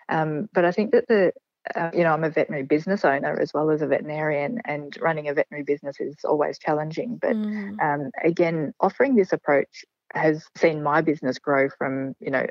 [0.10, 1.32] Um, but I think that the
[1.76, 5.30] uh, you know, I'm a veterinary business owner as well as a veterinarian, and running
[5.30, 7.18] a veterinary business is always challenging.
[7.22, 12.46] But Mm, um, again, offering this approach has seen my business grow from, you know,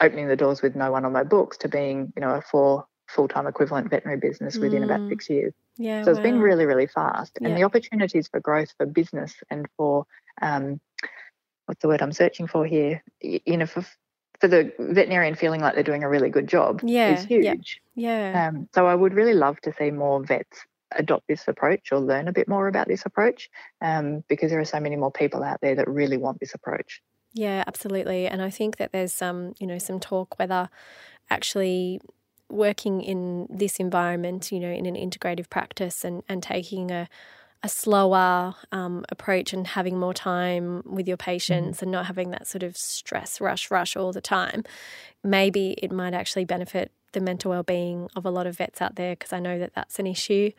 [0.00, 2.86] opening the doors with no one on my books to being, you know, a four
[3.08, 5.08] full-time equivalent veterinary business within about Mm.
[5.10, 5.52] six years.
[5.76, 7.36] yeah, So it's been really, really fast.
[7.40, 7.48] Yeah.
[7.48, 10.06] And the opportunities for growth for business and for,
[10.40, 10.80] um,
[11.66, 13.02] what's the word I'm searching for here?
[13.20, 13.84] You know, for,
[14.40, 17.52] for the veterinarian feeling like they're doing a really good job Yeah, is yeah.
[17.54, 17.82] huge.
[17.94, 18.48] Yeah.
[18.48, 20.64] Um, so I would really love to see more vets
[20.96, 23.50] adopt this approach or learn a bit more about this approach
[23.82, 27.02] um, because there are so many more people out there that really want this approach.
[27.34, 28.26] Yeah, absolutely.
[28.28, 30.68] And I think that there's some, you know, some talk whether
[31.30, 32.00] actually
[32.50, 37.08] working in this environment, you know, in an integrative practice and, and taking a,
[37.64, 41.86] a slower um, approach and having more time with your patients mm-hmm.
[41.86, 44.62] and not having that sort of stress, rush, rush all the time,
[45.24, 49.14] maybe it might actually benefit the mental well-being of a lot of vets out there
[49.16, 50.50] because I know that that's an issue.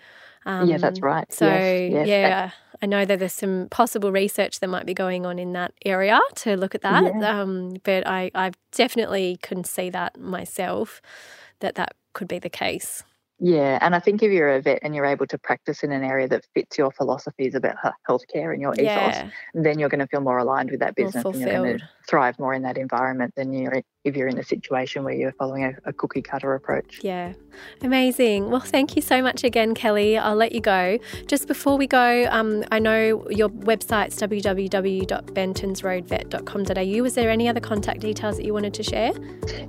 [0.47, 1.31] Um, yeah, that's right.
[1.31, 2.07] So yes, yes.
[2.07, 2.51] yeah,
[2.81, 6.19] I know that there's some possible research that might be going on in that area
[6.37, 7.03] to look at that.
[7.03, 7.41] Yeah.
[7.41, 11.03] Um, but I, I definitely couldn't see that myself
[11.59, 13.03] that that could be the case.
[13.39, 16.03] Yeah, and I think if you're a vet and you're able to practice in an
[16.03, 17.75] area that fits your philosophies about
[18.07, 19.29] healthcare and your ethos, yeah.
[19.53, 22.39] then you're going to feel more aligned with that business and you're going to thrive
[22.39, 25.73] more in that environment than you're if you're in a situation where you're following a,
[25.85, 26.99] a, cookie cutter approach.
[27.01, 27.33] Yeah,
[27.81, 28.51] amazing.
[28.51, 30.15] Well, thank you so much again, Kelly.
[30.17, 30.99] I'll let you go.
[31.25, 37.01] Just before we go, um, I know your website's www.bentonsroadvet.com.au.
[37.01, 39.13] Was there any other contact details that you wanted to share?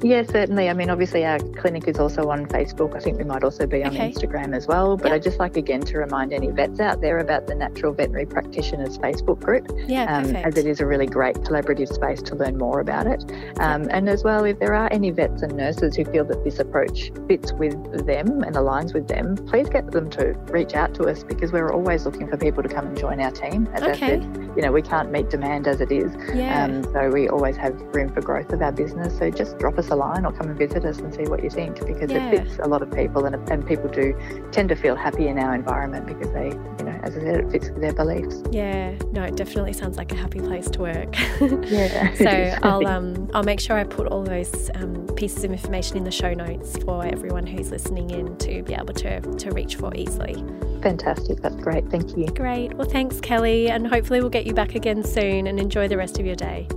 [0.03, 0.69] Yeah, certainly.
[0.69, 2.95] I mean, obviously, our clinic is also on Facebook.
[2.95, 4.13] I think we might also be on okay.
[4.13, 4.99] Instagram as well.
[4.99, 5.15] But yep.
[5.15, 8.99] I'd just like again to remind any vets out there about the Natural Veterinary Practitioners
[8.99, 9.71] Facebook group.
[9.87, 13.25] Yeah, um, as it is a really great collaborative space to learn more about it.
[13.61, 16.59] Um, and as well, if there are any vets and nurses who feel that this
[16.59, 21.05] approach fits with them and aligns with them, please get them to reach out to
[21.05, 23.69] us because we're always looking for people to come and join our team.
[23.73, 23.93] As okay.
[23.93, 24.25] I said,
[24.57, 26.13] you know, we can't meet demand as it is.
[26.35, 26.65] Yeah.
[26.65, 29.17] Um, so we always have room for growth of our business.
[29.17, 31.51] So just drop us a line or come and visit us and see what you
[31.51, 32.29] think because yeah.
[32.29, 34.13] it fits a lot of people and, and people do
[34.51, 37.51] tend to feel happy in our environment because they, you know, as I said, it
[37.53, 38.43] fits with their beliefs.
[38.51, 41.17] Yeah, no, it definitely sounds like a happy place to work.
[41.71, 42.13] yeah.
[42.15, 46.05] so I'll um I'll make sure I put all those um, pieces of information in
[46.05, 49.95] the show notes for everyone who's listening in to be able to, to reach for
[49.95, 50.35] easily.
[50.83, 51.41] Fantastic.
[51.41, 51.89] That's great.
[51.91, 52.27] Thank you.
[52.27, 52.75] Great.
[52.75, 53.69] Well, thanks, Kelly.
[53.69, 56.69] And hopefully, we'll get you back again soon and enjoy the rest of your day.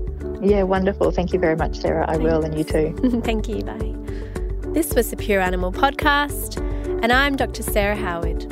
[0.42, 1.12] Yeah, wonderful.
[1.12, 2.06] Thank you very much, Sarah.
[2.08, 3.22] I will, and you too.
[3.24, 3.62] Thank you.
[3.62, 3.96] Bye.
[4.74, 6.58] This was the Pure Animal Podcast,
[7.04, 7.64] and I'm Dr.
[7.64, 8.46] Sarah Howard.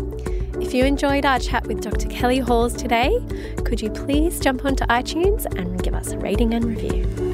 [0.62, 2.08] If you enjoyed our chat with Dr.
[2.10, 3.24] Kelly Halls today,
[3.64, 7.27] could you please jump onto iTunes and give us a rating and review?